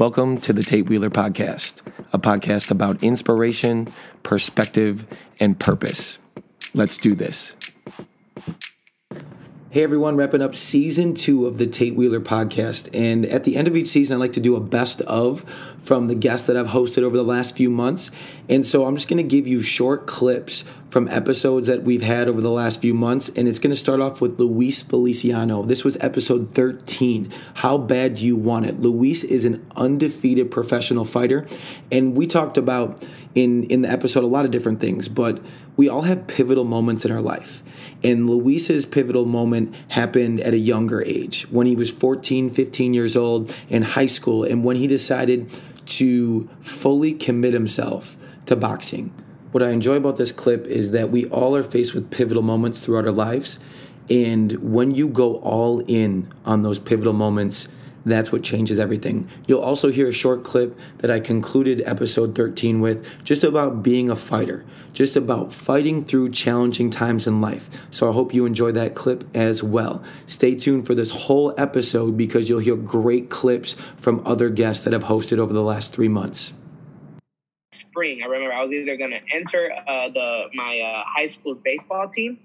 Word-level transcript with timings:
Welcome 0.00 0.38
to 0.38 0.54
the 0.54 0.62
Tate 0.62 0.88
Wheeler 0.88 1.10
Podcast, 1.10 1.82
a 2.10 2.18
podcast 2.18 2.70
about 2.70 3.02
inspiration, 3.02 3.86
perspective, 4.22 5.04
and 5.38 5.60
purpose. 5.60 6.16
Let's 6.72 6.96
do 6.96 7.14
this. 7.14 7.54
Hey 9.68 9.82
everyone, 9.82 10.16
wrapping 10.16 10.40
up 10.40 10.54
season 10.54 11.12
two 11.12 11.44
of 11.44 11.58
the 11.58 11.66
Tate 11.66 11.94
Wheeler 11.94 12.18
podcast. 12.18 12.88
And 12.94 13.26
at 13.26 13.44
the 13.44 13.56
end 13.56 13.68
of 13.68 13.76
each 13.76 13.88
season, 13.88 14.16
I 14.16 14.18
like 14.18 14.32
to 14.32 14.40
do 14.40 14.56
a 14.56 14.60
best 14.60 15.02
of 15.02 15.44
from 15.82 16.06
the 16.06 16.14
guests 16.14 16.46
that 16.46 16.56
I've 16.56 16.68
hosted 16.68 17.02
over 17.02 17.16
the 17.16 17.24
last 17.24 17.56
few 17.56 17.70
months. 17.70 18.10
And 18.48 18.64
so 18.64 18.84
I'm 18.84 18.96
just 18.96 19.08
going 19.08 19.22
to 19.22 19.28
give 19.28 19.46
you 19.46 19.62
short 19.62 20.06
clips 20.06 20.64
from 20.90 21.08
episodes 21.08 21.68
that 21.68 21.82
we've 21.82 22.02
had 22.02 22.28
over 22.28 22.40
the 22.40 22.50
last 22.50 22.80
few 22.80 22.94
months. 22.94 23.30
And 23.34 23.48
it's 23.48 23.58
going 23.58 23.70
to 23.70 23.76
start 23.76 24.00
off 24.00 24.20
with 24.20 24.38
Luis 24.38 24.82
Feliciano. 24.82 25.62
This 25.62 25.84
was 25.84 25.96
episode 26.00 26.54
13. 26.54 27.32
How 27.54 27.78
bad 27.78 28.18
you 28.18 28.36
want 28.36 28.66
it? 28.66 28.80
Luis 28.80 29.24
is 29.24 29.44
an 29.44 29.64
undefeated 29.76 30.50
professional 30.50 31.04
fighter. 31.04 31.46
And 31.90 32.16
we 32.16 32.26
talked 32.26 32.58
about 32.58 33.06
in, 33.34 33.64
in 33.64 33.82
the 33.82 33.90
episode 33.90 34.24
a 34.24 34.26
lot 34.26 34.44
of 34.44 34.50
different 34.50 34.80
things, 34.80 35.08
but 35.08 35.40
we 35.76 35.88
all 35.88 36.02
have 36.02 36.26
pivotal 36.26 36.64
moments 36.64 37.04
in 37.04 37.12
our 37.12 37.22
life. 37.22 37.62
And 38.02 38.28
Luis's 38.28 38.86
pivotal 38.86 39.26
moment 39.26 39.74
happened 39.88 40.40
at 40.40 40.54
a 40.54 40.58
younger 40.58 41.02
age 41.02 41.42
when 41.50 41.66
he 41.66 41.76
was 41.76 41.90
14, 41.90 42.50
15 42.50 42.94
years 42.94 43.16
old 43.16 43.54
in 43.68 43.82
high 43.82 44.06
school, 44.06 44.44
and 44.44 44.64
when 44.64 44.76
he 44.76 44.86
decided 44.86 45.50
to 45.90 46.48
fully 46.60 47.12
commit 47.12 47.52
himself 47.52 48.16
to 48.46 48.56
boxing. 48.56 49.12
What 49.50 49.62
I 49.62 49.70
enjoy 49.70 49.96
about 49.96 50.16
this 50.16 50.30
clip 50.30 50.66
is 50.66 50.92
that 50.92 51.10
we 51.10 51.26
all 51.26 51.56
are 51.56 51.64
faced 51.64 51.94
with 51.94 52.10
pivotal 52.10 52.42
moments 52.42 52.78
throughout 52.78 53.06
our 53.06 53.12
lives. 53.12 53.58
And 54.08 54.52
when 54.72 54.94
you 54.94 55.08
go 55.08 55.36
all 55.36 55.80
in 55.86 56.32
on 56.44 56.62
those 56.62 56.78
pivotal 56.78 57.12
moments, 57.12 57.68
that's 58.04 58.32
what 58.32 58.42
changes 58.42 58.78
everything. 58.78 59.28
You'll 59.46 59.60
also 59.60 59.90
hear 59.90 60.08
a 60.08 60.12
short 60.12 60.44
clip 60.44 60.78
that 60.98 61.10
I 61.10 61.20
concluded 61.20 61.82
episode 61.84 62.34
13 62.34 62.80
with 62.80 63.06
just 63.24 63.44
about 63.44 63.82
being 63.82 64.10
a 64.10 64.16
fighter, 64.16 64.64
just 64.92 65.16
about 65.16 65.52
fighting 65.52 66.04
through 66.04 66.30
challenging 66.30 66.90
times 66.90 67.26
in 67.26 67.40
life. 67.40 67.68
So 67.90 68.08
I 68.08 68.12
hope 68.12 68.32
you 68.34 68.46
enjoy 68.46 68.72
that 68.72 68.94
clip 68.94 69.24
as 69.34 69.62
well. 69.62 70.02
Stay 70.26 70.54
tuned 70.54 70.86
for 70.86 70.94
this 70.94 71.24
whole 71.24 71.54
episode 71.58 72.16
because 72.16 72.48
you'll 72.48 72.60
hear 72.60 72.76
great 72.76 73.30
clips 73.30 73.74
from 73.96 74.22
other 74.26 74.50
guests 74.50 74.84
that 74.84 74.94
I've 74.94 75.04
hosted 75.04 75.38
over 75.38 75.52
the 75.52 75.62
last 75.62 75.92
three 75.92 76.08
months. 76.08 76.52
Spring, 77.72 78.22
I 78.22 78.26
remember 78.26 78.54
I 78.54 78.62
was 78.62 78.72
either 78.72 78.96
going 78.96 79.10
to 79.10 79.20
enter 79.34 79.70
uh, 79.72 80.08
the 80.08 80.44
my 80.54 80.80
uh, 80.80 81.04
high 81.06 81.26
school's 81.26 81.60
baseball 81.60 82.08
team 82.08 82.38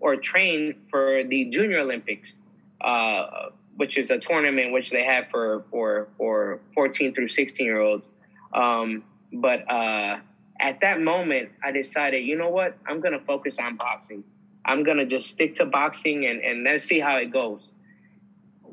or 0.00 0.16
train 0.16 0.74
for 0.90 1.22
the 1.24 1.46
Junior 1.46 1.80
Olympics. 1.80 2.34
Uh, 2.80 3.50
which 3.78 3.96
is 3.96 4.10
a 4.10 4.18
tournament 4.18 4.72
which 4.72 4.90
they 4.90 5.04
have 5.04 5.28
for 5.30 5.64
for 5.70 6.08
for 6.16 6.60
14 6.74 7.14
through 7.14 7.28
16 7.28 7.64
year 7.64 7.80
olds. 7.80 8.04
Um, 8.52 9.04
but 9.32 9.70
uh, 9.70 10.18
at 10.58 10.80
that 10.80 11.00
moment, 11.00 11.50
I 11.62 11.70
decided, 11.70 12.26
you 12.26 12.36
know 12.36 12.48
what? 12.48 12.76
I'm 12.86 13.00
gonna 13.00 13.20
focus 13.20 13.56
on 13.60 13.76
boxing. 13.76 14.24
I'm 14.64 14.82
gonna 14.82 15.06
just 15.06 15.28
stick 15.28 15.54
to 15.56 15.64
boxing 15.64 16.26
and 16.26 16.40
and 16.42 16.64
let's 16.64 16.86
see 16.86 16.98
how 16.98 17.18
it 17.18 17.32
goes. 17.32 17.60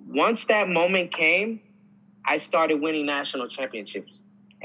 Once 0.07 0.45
that 0.47 0.67
moment 0.69 1.13
came, 1.13 1.61
I 2.25 2.39
started 2.39 2.81
winning 2.81 3.05
national 3.05 3.47
championships 3.47 4.11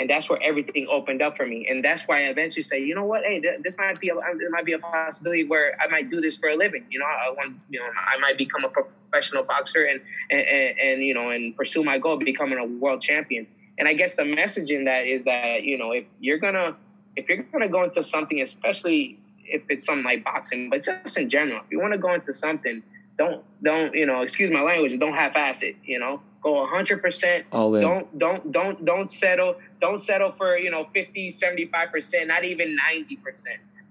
and 0.00 0.08
that's 0.08 0.30
where 0.30 0.42
everything 0.42 0.86
opened 0.90 1.20
up 1.20 1.36
for 1.36 1.46
me. 1.46 1.66
And 1.68 1.84
that's 1.84 2.08
why 2.08 2.24
I 2.24 2.28
eventually 2.28 2.62
say, 2.62 2.82
you 2.82 2.94
know 2.94 3.04
what, 3.04 3.22
hey, 3.22 3.38
this 3.62 3.74
might 3.76 4.00
be 4.00 4.08
a, 4.08 4.16
uh, 4.16 4.32
this 4.38 4.48
might 4.50 4.64
be 4.64 4.72
a 4.72 4.78
possibility 4.78 5.44
where 5.44 5.76
I 5.78 5.88
might 5.88 6.10
do 6.10 6.22
this 6.22 6.38
for 6.38 6.48
a 6.48 6.56
living. 6.56 6.86
You 6.90 7.00
know, 7.00 7.04
I 7.04 7.30
want, 7.36 7.56
you 7.68 7.78
know, 7.78 7.84
I 7.84 8.18
might 8.18 8.38
become 8.38 8.64
a 8.64 8.70
professional 8.70 9.42
boxer 9.42 9.84
and 9.84 10.00
and, 10.30 10.40
and, 10.40 10.78
and 10.78 11.02
you 11.02 11.12
know 11.12 11.28
and 11.28 11.54
pursue 11.54 11.84
my 11.84 11.98
goal 11.98 12.14
of 12.14 12.20
becoming 12.20 12.58
a 12.58 12.64
world 12.64 13.02
champion. 13.02 13.46
And 13.78 13.86
I 13.86 13.92
guess 13.92 14.16
the 14.16 14.24
message 14.24 14.70
in 14.70 14.86
that 14.86 15.06
is 15.06 15.24
that 15.24 15.64
you 15.64 15.76
know 15.76 15.92
if 15.92 16.04
you're 16.18 16.38
gonna 16.38 16.76
if 17.16 17.28
you're 17.28 17.42
gonna 17.42 17.68
go 17.68 17.84
into 17.84 18.02
something, 18.02 18.40
especially 18.40 19.18
if 19.44 19.62
it's 19.68 19.84
something 19.84 20.04
like 20.04 20.24
boxing, 20.24 20.70
but 20.70 20.82
just 20.82 21.19
in 21.19 21.28
general, 21.28 21.60
if 21.62 21.70
you 21.70 21.78
want 21.78 21.92
to 21.92 21.98
go 21.98 22.14
into 22.14 22.32
something, 22.32 22.82
don't 23.19 23.44
don't 23.62 23.94
you 23.94 24.06
know 24.06 24.22
excuse 24.22 24.50
my 24.50 24.62
language, 24.62 24.98
don't 24.98 25.12
half-ass 25.12 25.62
it. 25.62 25.76
You 25.84 25.98
know, 25.98 26.22
go 26.42 26.66
100% 26.66 27.44
all 27.52 27.74
in. 27.74 27.82
Don't 27.82 28.18
don't 28.18 28.52
don't 28.52 28.84
don't 28.84 29.10
settle 29.10 29.56
don't 29.80 30.00
settle 30.00 30.32
for 30.32 30.56
you 30.56 30.70
know 30.70 30.88
50 30.92 31.32
75% 31.32 32.26
not 32.26 32.44
even 32.44 32.76
90% 32.76 33.18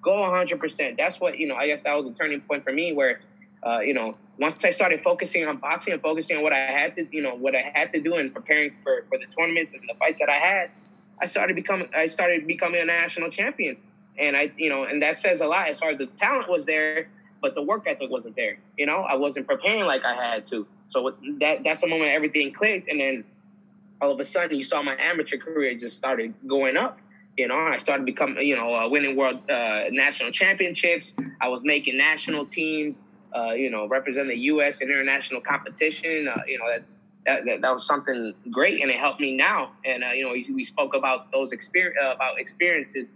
go 0.01 0.11
100% 0.11 0.97
that's 0.97 1.19
what 1.19 1.37
you 1.37 1.47
know 1.47 1.55
i 1.55 1.67
guess 1.67 1.83
that 1.83 1.93
was 1.93 2.05
a 2.05 2.11
turning 2.11 2.41
point 2.41 2.63
for 2.63 2.71
me 2.71 2.93
where 2.93 3.21
uh, 3.65 3.79
you 3.79 3.93
know 3.93 4.15
once 4.39 4.63
i 4.63 4.71
started 4.71 5.01
focusing 5.03 5.45
on 5.47 5.57
boxing 5.57 5.93
and 5.93 6.01
focusing 6.01 6.37
on 6.37 6.43
what 6.43 6.53
i 6.53 6.57
had 6.57 6.95
to 6.95 7.05
you 7.11 7.21
know 7.21 7.35
what 7.35 7.55
i 7.55 7.71
had 7.75 7.91
to 7.91 8.01
do 8.01 8.15
and 8.15 8.33
preparing 8.33 8.73
for 8.83 9.05
for 9.09 9.17
the 9.17 9.25
tournaments 9.37 9.73
and 9.73 9.81
the 9.87 9.93
fights 9.95 10.19
that 10.19 10.29
i 10.29 10.37
had 10.37 10.71
i 11.21 11.25
started 11.25 11.55
becoming 11.55 11.87
i 11.95 12.07
started 12.07 12.47
becoming 12.47 12.81
a 12.81 12.85
national 12.85 13.29
champion. 13.29 13.77
And 14.17 14.35
i 14.35 14.51
you 14.57 14.69
know 14.69 14.83
and 14.83 15.01
that 15.01 15.19
says 15.19 15.41
a 15.41 15.47
lot 15.47 15.69
as 15.69 15.79
far 15.79 15.91
as 15.91 15.97
the 15.97 16.07
talent 16.07 16.49
was 16.49 16.65
there 16.65 17.09
but 17.41 17.55
the 17.55 17.61
work 17.61 17.87
ethic 17.87 18.09
wasn't 18.09 18.35
there. 18.35 18.57
You 18.77 18.85
know 18.85 18.99
i 19.01 19.15
wasn't 19.15 19.47
preparing 19.47 19.85
like 19.85 20.03
i 20.03 20.13
had 20.13 20.47
to 20.47 20.65
so 20.89 21.15
that 21.39 21.59
that's 21.63 21.81
the 21.81 21.87
moment 21.87 22.11
everything 22.11 22.53
clicked, 22.53 22.89
and 22.89 22.99
then 22.99 23.23
all 24.01 24.11
of 24.11 24.19
a 24.19 24.25
sudden 24.25 24.57
you 24.57 24.63
saw 24.63 24.81
my 24.81 24.95
amateur 24.99 25.37
career 25.37 25.77
just 25.77 25.97
started 25.97 26.33
going 26.47 26.77
up. 26.77 26.99
You 27.37 27.47
know, 27.47 27.57
I 27.57 27.77
started 27.77 28.05
becoming, 28.05 28.45
you 28.45 28.55
know, 28.55 28.75
uh, 28.75 28.89
winning 28.89 29.15
world 29.15 29.49
uh, 29.49 29.83
national 29.91 30.31
championships. 30.31 31.13
I 31.41 31.47
was 31.47 31.63
making 31.63 31.97
national 31.97 32.45
teams. 32.45 32.99
Uh, 33.35 33.53
you 33.53 33.69
know, 33.69 33.87
representing 33.87 34.29
the 34.29 34.43
U.S. 34.45 34.81
in 34.81 34.89
international 34.89 35.39
competition. 35.39 36.27
Uh, 36.27 36.41
you 36.47 36.57
know, 36.57 36.65
that's 36.67 36.99
that, 37.27 37.45
that, 37.45 37.61
that, 37.61 37.71
was 37.71 37.85
something 37.85 38.33
great, 38.49 38.81
and 38.81 38.89
it 38.89 38.97
helped 38.97 39.19
me 39.19 39.35
now. 39.35 39.73
And 39.85 40.03
uh, 40.03 40.07
you 40.07 40.23
know, 40.25 40.31
we, 40.31 40.49
we, 40.51 40.63
spoke 40.63 40.95
about 40.95 41.31
those 41.31 41.51
experience 41.51 41.95
uh, 42.03 42.15
about 42.15 42.39
experiences 42.39 43.09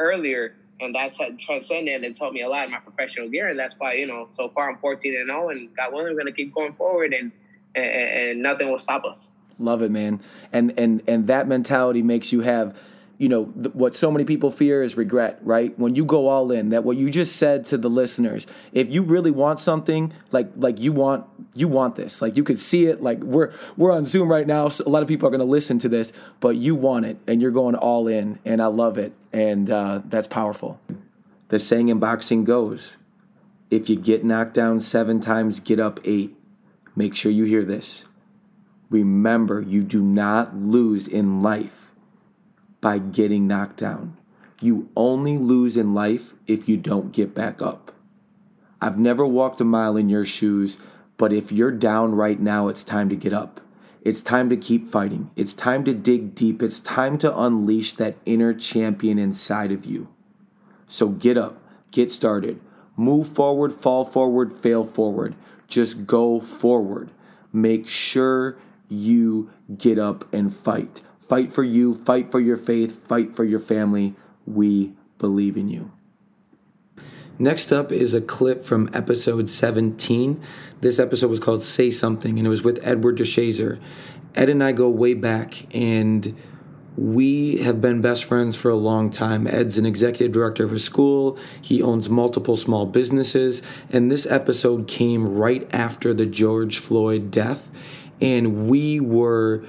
earlier 0.00 0.56
and 0.80 0.94
that's 0.94 1.16
transcendent. 1.16 2.04
It's 2.04 2.18
helped 2.18 2.34
me 2.34 2.42
a 2.42 2.48
lot 2.48 2.66
in 2.66 2.72
my 2.72 2.78
professional 2.78 3.28
gear, 3.28 3.48
and 3.48 3.58
that's 3.58 3.74
why 3.78 3.94
you 3.94 4.06
know 4.06 4.28
so 4.32 4.48
far 4.50 4.70
I'm 4.70 4.78
14 4.78 5.14
and 5.14 5.28
0, 5.28 5.48
and 5.50 5.74
God 5.76 5.92
willing, 5.92 6.14
we're 6.14 6.18
gonna 6.18 6.32
keep 6.32 6.54
going 6.54 6.74
forward, 6.74 7.12
and, 7.12 7.32
and 7.74 7.86
and 7.86 8.42
nothing 8.42 8.70
will 8.70 8.78
stop 8.78 9.04
us. 9.04 9.30
Love 9.58 9.82
it, 9.82 9.90
man, 9.90 10.20
and 10.52 10.72
and 10.78 11.02
and 11.06 11.26
that 11.26 11.48
mentality 11.48 12.02
makes 12.02 12.32
you 12.32 12.40
have 12.42 12.76
you 13.18 13.28
know 13.28 13.46
th- 13.46 13.74
what 13.74 13.94
so 13.94 14.10
many 14.10 14.24
people 14.24 14.50
fear 14.50 14.82
is 14.82 14.96
regret 14.96 15.38
right? 15.42 15.78
When 15.78 15.94
you 15.94 16.04
go 16.04 16.28
all 16.28 16.50
in 16.50 16.70
that 16.70 16.84
what 16.84 16.96
you 16.96 17.10
just 17.10 17.36
said 17.36 17.64
to 17.66 17.78
the 17.78 17.88
listeners 17.88 18.46
if 18.72 18.92
you 18.92 19.02
really 19.02 19.30
want 19.30 19.58
something 19.58 20.12
like 20.32 20.50
like 20.56 20.80
you 20.80 20.92
want 20.92 21.26
you 21.54 21.68
want 21.68 21.96
this. 21.96 22.20
Like 22.20 22.36
you 22.36 22.44
could 22.44 22.58
see 22.58 22.86
it. 22.86 23.00
Like 23.00 23.18
we're 23.20 23.52
we're 23.76 23.92
on 23.92 24.04
zoom 24.04 24.30
right 24.30 24.46
now 24.46 24.68
so 24.68 24.84
a 24.86 24.90
lot 24.90 25.02
of 25.02 25.08
people 25.08 25.26
are 25.26 25.30
going 25.30 25.40
to 25.40 25.44
listen 25.44 25.78
to 25.80 25.88
this 25.88 26.12
but 26.40 26.56
you 26.56 26.74
want 26.74 27.06
it 27.06 27.18
and 27.26 27.40
you're 27.40 27.50
going 27.50 27.74
all 27.74 28.08
in 28.08 28.38
and 28.44 28.60
i 28.60 28.66
love 28.66 28.98
it 28.98 29.12
and 29.32 29.70
uh, 29.70 30.00
that's 30.06 30.26
powerful. 30.26 30.80
The 31.48 31.58
saying 31.58 31.88
in 31.88 31.98
boxing 31.98 32.44
goes 32.44 32.96
if 33.70 33.90
you 33.90 33.96
get 33.96 34.24
knocked 34.24 34.54
down 34.54 34.80
seven 34.80 35.20
times 35.20 35.60
get 35.60 35.78
up 35.78 36.00
eight. 36.04 36.36
Make 36.94 37.14
sure 37.14 37.30
you 37.30 37.44
hear 37.44 37.64
this. 37.64 38.04
Remember 38.88 39.60
you 39.60 39.82
do 39.82 40.00
not 40.00 40.56
lose 40.56 41.06
in 41.06 41.42
life 41.42 41.85
by 42.80 42.98
getting 42.98 43.46
knocked 43.46 43.78
down. 43.78 44.16
You 44.60 44.88
only 44.96 45.38
lose 45.38 45.76
in 45.76 45.94
life 45.94 46.34
if 46.46 46.68
you 46.68 46.76
don't 46.76 47.12
get 47.12 47.34
back 47.34 47.60
up. 47.60 47.92
I've 48.80 48.98
never 48.98 49.26
walked 49.26 49.60
a 49.60 49.64
mile 49.64 49.96
in 49.96 50.08
your 50.08 50.24
shoes, 50.24 50.78
but 51.16 51.32
if 51.32 51.50
you're 51.50 51.72
down 51.72 52.14
right 52.14 52.38
now, 52.38 52.68
it's 52.68 52.84
time 52.84 53.08
to 53.08 53.16
get 53.16 53.32
up. 53.32 53.60
It's 54.02 54.22
time 54.22 54.48
to 54.50 54.56
keep 54.56 54.86
fighting. 54.86 55.30
It's 55.34 55.52
time 55.52 55.84
to 55.84 55.92
dig 55.92 56.34
deep. 56.34 56.62
It's 56.62 56.78
time 56.78 57.18
to 57.18 57.36
unleash 57.36 57.92
that 57.94 58.16
inner 58.24 58.54
champion 58.54 59.18
inside 59.18 59.72
of 59.72 59.84
you. 59.84 60.08
So 60.86 61.08
get 61.08 61.36
up, 61.36 61.60
get 61.90 62.10
started, 62.10 62.60
move 62.96 63.28
forward, 63.28 63.72
fall 63.72 64.04
forward, 64.04 64.60
fail 64.60 64.84
forward. 64.84 65.34
Just 65.66 66.06
go 66.06 66.38
forward. 66.38 67.10
Make 67.52 67.88
sure 67.88 68.56
you 68.88 69.50
get 69.76 69.98
up 69.98 70.32
and 70.32 70.54
fight. 70.54 71.00
Fight 71.28 71.52
for 71.52 71.64
you, 71.64 71.94
fight 71.94 72.30
for 72.30 72.40
your 72.40 72.56
faith, 72.56 73.06
fight 73.06 73.34
for 73.34 73.44
your 73.44 73.58
family. 73.60 74.14
We 74.46 74.92
believe 75.18 75.56
in 75.56 75.68
you. 75.68 75.90
Next 77.38 77.72
up 77.72 77.92
is 77.92 78.14
a 78.14 78.20
clip 78.20 78.64
from 78.64 78.88
episode 78.94 79.48
17. 79.48 80.40
This 80.80 80.98
episode 80.98 81.28
was 81.28 81.40
called 81.40 81.62
Say 81.62 81.90
Something, 81.90 82.38
and 82.38 82.46
it 82.46 82.50
was 82.50 82.62
with 82.62 82.78
Edward 82.86 83.18
DeShazer. 83.18 83.80
Ed 84.34 84.48
and 84.48 84.62
I 84.62 84.72
go 84.72 84.88
way 84.88 85.14
back, 85.14 85.66
and 85.74 86.34
we 86.96 87.58
have 87.58 87.80
been 87.80 88.00
best 88.00 88.24
friends 88.24 88.56
for 88.56 88.70
a 88.70 88.76
long 88.76 89.10
time. 89.10 89.46
Ed's 89.46 89.76
an 89.76 89.84
executive 89.84 90.32
director 90.32 90.64
of 90.64 90.72
a 90.72 90.78
school, 90.78 91.38
he 91.60 91.82
owns 91.82 92.08
multiple 92.08 92.56
small 92.56 92.86
businesses, 92.86 93.60
and 93.90 94.10
this 94.10 94.26
episode 94.26 94.88
came 94.88 95.28
right 95.28 95.68
after 95.74 96.14
the 96.14 96.26
George 96.26 96.78
Floyd 96.78 97.30
death. 97.30 97.68
And 98.18 98.66
we 98.66 98.98
were 98.98 99.62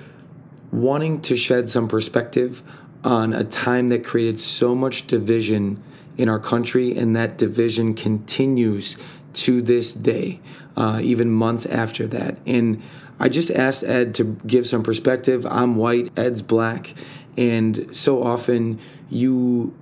wanting 0.71 1.21
to 1.21 1.37
shed 1.37 1.69
some 1.69 1.87
perspective 1.87 2.61
on 3.03 3.33
a 3.33 3.43
time 3.43 3.89
that 3.89 4.03
created 4.03 4.39
so 4.39 4.75
much 4.75 5.07
division 5.07 5.81
in 6.17 6.27
our 6.27 6.39
country, 6.39 6.97
and 6.97 7.15
that 7.15 7.37
division 7.37 7.93
continues 7.93 8.97
to 9.33 9.61
this 9.61 9.93
day, 9.93 10.39
uh, 10.75 10.99
even 11.03 11.29
months 11.29 11.65
after 11.67 12.07
that. 12.07 12.37
And 12.45 12.81
I 13.19 13.29
just 13.29 13.51
asked 13.51 13.83
Ed 13.83 14.15
to 14.15 14.23
give 14.45 14.65
some 14.65 14.83
perspective. 14.83 15.45
I'm 15.45 15.75
white, 15.75 16.11
Ed's 16.17 16.41
black, 16.41 16.93
and 17.37 17.95
so 17.95 18.23
often 18.23 18.79
you 19.09 19.75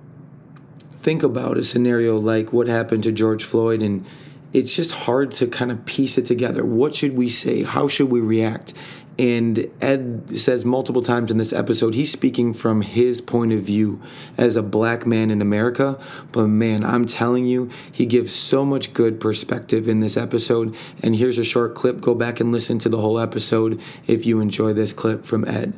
think 1.06 1.22
about 1.22 1.56
a 1.56 1.64
scenario 1.64 2.18
like 2.18 2.52
what 2.52 2.66
happened 2.66 3.04
to 3.04 3.12
George 3.12 3.44
Floyd 3.44 3.80
and 3.80 4.04
it's 4.52 4.74
just 4.74 4.92
hard 4.92 5.32
to 5.32 5.46
kind 5.46 5.70
of 5.70 5.84
piece 5.84 6.16
it 6.16 6.24
together. 6.24 6.64
What 6.64 6.94
should 6.94 7.16
we 7.16 7.28
say? 7.28 7.62
How 7.62 7.88
should 7.88 8.10
we 8.10 8.20
react? 8.20 8.72
And 9.18 9.70
Ed 9.80 10.38
says 10.38 10.64
multiple 10.64 11.00
times 11.00 11.30
in 11.30 11.38
this 11.38 11.52
episode, 11.52 11.94
he's 11.94 12.12
speaking 12.12 12.52
from 12.52 12.82
his 12.82 13.22
point 13.22 13.52
of 13.52 13.60
view 13.60 14.02
as 14.36 14.56
a 14.56 14.62
black 14.62 15.06
man 15.06 15.30
in 15.30 15.40
America. 15.40 15.98
But 16.32 16.48
man, 16.48 16.84
I'm 16.84 17.06
telling 17.06 17.46
you, 17.46 17.70
he 17.90 18.04
gives 18.04 18.32
so 18.32 18.64
much 18.64 18.92
good 18.92 19.18
perspective 19.18 19.88
in 19.88 20.00
this 20.00 20.18
episode. 20.18 20.76
And 21.02 21.16
here's 21.16 21.38
a 21.38 21.44
short 21.44 21.74
clip. 21.74 22.02
Go 22.02 22.14
back 22.14 22.40
and 22.40 22.52
listen 22.52 22.78
to 22.80 22.90
the 22.90 22.98
whole 22.98 23.18
episode 23.18 23.80
if 24.06 24.26
you 24.26 24.40
enjoy 24.40 24.74
this 24.74 24.92
clip 24.92 25.24
from 25.24 25.46
Ed. 25.46 25.72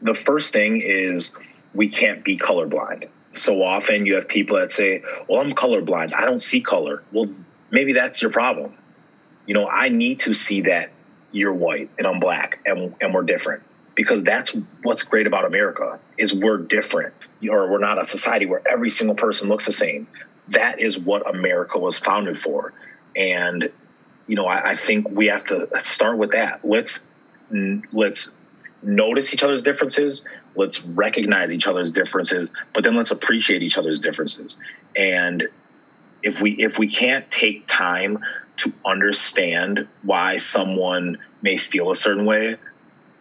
The 0.00 0.14
first 0.14 0.54
thing 0.54 0.80
is 0.80 1.32
we 1.74 1.90
can't 1.90 2.24
be 2.24 2.38
colorblind. 2.38 3.08
So 3.34 3.62
often 3.62 4.06
you 4.06 4.14
have 4.14 4.28
people 4.28 4.56
that 4.58 4.72
say, 4.72 5.02
Well, 5.28 5.40
I'm 5.40 5.52
colorblind. 5.52 6.14
I 6.14 6.24
don't 6.24 6.42
see 6.42 6.62
color. 6.62 7.02
Well, 7.12 7.28
maybe 7.70 7.92
that's 7.92 8.22
your 8.22 8.30
problem. 8.30 8.76
You 9.46 9.52
know, 9.54 9.68
I 9.68 9.90
need 9.90 10.20
to 10.20 10.32
see 10.32 10.62
that 10.62 10.90
you're 11.32 11.52
white 11.52 11.90
and 11.98 12.06
I'm 12.06 12.20
black 12.20 12.60
and, 12.66 12.94
and 13.00 13.14
we're 13.14 13.22
different 13.22 13.62
because 13.94 14.22
that's 14.24 14.54
what's 14.82 15.02
great 15.02 15.26
about 15.26 15.44
America 15.44 15.98
is 16.16 16.32
we're 16.32 16.58
different 16.58 17.12
or 17.48 17.70
we're 17.70 17.78
not 17.78 18.00
a 18.00 18.04
society 18.04 18.46
where 18.46 18.62
every 18.68 18.88
single 18.88 19.16
person 19.16 19.48
looks 19.48 19.66
the 19.66 19.72
same. 19.72 20.06
That 20.48 20.80
is 20.80 20.98
what 20.98 21.28
America 21.28 21.78
was 21.78 21.98
founded 21.98 22.38
for. 22.38 22.72
And, 23.14 23.70
you 24.26 24.36
know, 24.36 24.46
I, 24.46 24.70
I 24.70 24.76
think 24.76 25.08
we 25.10 25.26
have 25.26 25.44
to 25.46 25.68
start 25.82 26.18
with 26.18 26.32
that. 26.32 26.60
Let's, 26.64 27.00
let's 27.92 28.32
notice 28.82 29.34
each 29.34 29.42
other's 29.42 29.62
differences. 29.62 30.22
Let's 30.56 30.82
recognize 30.82 31.52
each 31.52 31.66
other's 31.66 31.92
differences, 31.92 32.50
but 32.72 32.84
then 32.84 32.96
let's 32.96 33.10
appreciate 33.10 33.62
each 33.62 33.78
other's 33.78 34.00
differences. 34.00 34.56
And 34.96 35.48
if 36.22 36.40
we, 36.40 36.52
if 36.52 36.78
we 36.78 36.88
can't 36.88 37.30
take 37.30 37.66
time 37.66 38.18
to 38.60 38.72
understand 38.84 39.86
why 40.02 40.36
someone 40.36 41.18
may 41.42 41.58
feel 41.58 41.90
a 41.90 41.96
certain 41.96 42.24
way, 42.24 42.56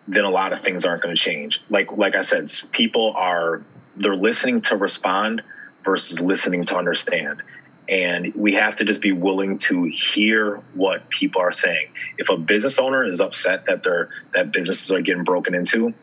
then 0.07 0.23
a 0.23 0.29
lot 0.29 0.53
of 0.53 0.61
things 0.61 0.85
aren't 0.85 1.03
going 1.03 1.15
to 1.15 1.21
change. 1.21 1.61
Like 1.69 1.91
like 1.91 2.15
I 2.15 2.23
said, 2.23 2.51
people 2.71 3.13
are 3.15 3.63
they're 3.95 4.15
listening 4.15 4.61
to 4.63 4.77
respond 4.77 5.41
versus 5.83 6.19
listening 6.19 6.65
to 6.65 6.77
understand. 6.77 7.41
And 7.87 8.33
we 8.35 8.53
have 8.53 8.75
to 8.77 8.85
just 8.85 9.01
be 9.01 9.11
willing 9.11 9.57
to 9.59 9.85
hear 9.85 10.61
what 10.75 11.09
people 11.09 11.41
are 11.41 11.51
saying. 11.51 11.87
If 12.17 12.29
a 12.29 12.37
business 12.37 12.77
owner 12.77 13.03
is 13.03 13.19
upset 13.19 13.65
that 13.65 13.83
their 13.83 14.09
that 14.33 14.51
businesses 14.51 14.91
are 14.91 15.01
getting 15.01 15.23
broken 15.23 15.55
into, 15.55 15.93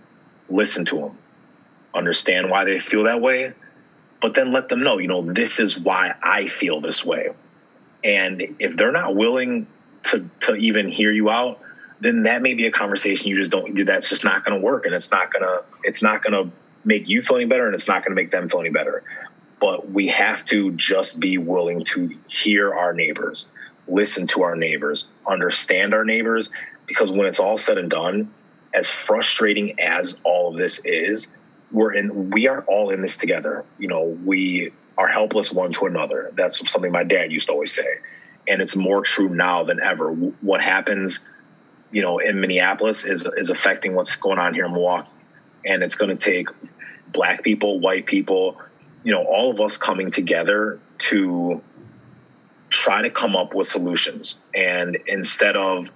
listen 0.49 0.85
to 0.87 0.97
them. 0.97 1.19
Understand 1.95 2.51
why 2.51 2.65
they 2.65 2.81
feel 2.81 3.05
that 3.05 3.21
way, 3.21 3.55
but 4.21 4.35
then 4.35 4.53
let 4.53 4.69
them 4.69 4.83
know, 4.83 4.99
you 4.99 5.09
know, 5.09 5.33
this 5.33 5.59
is 5.61 5.79
why 5.79 6.15
I 6.23 6.49
feel 6.49 6.81
this 6.81 7.05
way. 7.05 7.31
And 8.07 8.57
if 8.61 8.77
they're 8.77 8.93
not 8.93 9.17
willing 9.17 9.67
to 10.05 10.31
to 10.41 10.55
even 10.55 10.89
hear 10.89 11.11
you 11.11 11.29
out, 11.29 11.61
then 12.01 12.23
that 12.23 12.41
may 12.41 12.55
be 12.55 12.67
a 12.67 12.71
conversation 12.71 13.29
you 13.29 13.35
just 13.35 13.51
don't 13.51 13.85
that's 13.85 14.09
just 14.09 14.23
not 14.23 14.45
going 14.45 14.59
to 14.59 14.65
work 14.65 14.87
and 14.87 14.95
it's 14.95 15.11
not 15.11 15.33
going 15.33 15.43
to 15.43 15.65
it's 15.83 16.03
not 16.03 16.23
to 16.23 16.51
make 16.85 17.09
you 17.09 17.21
feel 17.21 17.37
any 17.37 17.47
better 17.47 17.67
and 17.67 17.75
it's 17.75 17.89
not 17.89 18.05
going 18.05 18.15
to 18.17 18.23
make 18.23 18.31
them 18.31 18.49
feel 18.49 18.61
any 18.61 18.71
better. 18.71 19.03
But 19.59 19.91
we 19.91 20.07
have 20.09 20.45
to 20.47 20.71
just 20.73 21.19
be 21.19 21.37
willing 21.37 21.85
to 21.87 22.17
hear 22.29 22.73
our 22.73 22.93
neighbors, 22.93 23.49
listen 23.89 24.29
to 24.29 24.43
our 24.43 24.55
neighbors, 24.55 25.09
understand 25.27 25.93
our 25.93 26.05
neighbors 26.05 26.49
because 26.87 27.11
when 27.11 27.27
it's 27.27 27.41
all 27.41 27.59
said 27.59 27.77
and 27.77 27.91
done, 27.91 28.33
as 28.73 28.89
frustrating 28.89 29.81
as 29.81 30.17
all 30.23 30.53
of 30.53 30.59
this 30.59 30.81
is, 30.85 31.27
we're 31.73 31.93
in 31.93 32.31
we 32.31 32.47
are 32.47 32.63
all 32.69 32.91
in 32.91 33.03
this 33.03 33.17
together. 33.17 33.65
You 33.81 33.89
know, 33.89 34.17
we 34.25 34.71
are 34.97 35.09
helpless 35.09 35.53
one 35.53 35.73
to 35.75 35.87
another. 35.87 36.33
That's 36.37 36.59
something 36.71 36.91
my 36.91 37.05
dad 37.05 37.31
used 37.31 37.49
to 37.49 37.53
always 37.53 37.73
say. 37.73 37.87
And 38.49 38.63
it's 38.63 38.77
more 38.77 39.03
true 39.03 39.29
now 39.29 39.65
than 39.65 39.81
ever. 39.81 40.13
What 40.13 40.63
happens, 40.63 41.21
you 41.91 42.03
know, 42.03 42.19
in 42.19 42.41
Minneapolis 42.41 43.05
is 43.05 43.27
is 43.37 43.51
affecting 43.51 43.95
what's 43.95 44.17
going 44.17 44.39
on 44.39 44.55
here 44.55 44.67
in 44.67 44.73
Milwaukee. 44.73 45.11
And 45.65 45.83
it's 45.83 45.97
going 45.97 46.17
to 46.17 46.23
take 46.23 46.49
black 47.13 47.43
people, 47.43 47.81
white 47.81 48.07
people, 48.07 48.61
you 49.03 49.13
know, 49.13 49.25
all 49.25 49.51
of 49.51 49.61
us 49.61 49.77
coming 49.77 50.11
together 50.11 50.81
to 50.99 51.61
try 52.71 53.03
to 53.03 53.11
come 53.11 53.37
up 53.37 53.55
with 53.55 53.67
solutions. 53.67 54.39
And 54.55 54.97
instead 55.07 55.57
of 55.57 55.89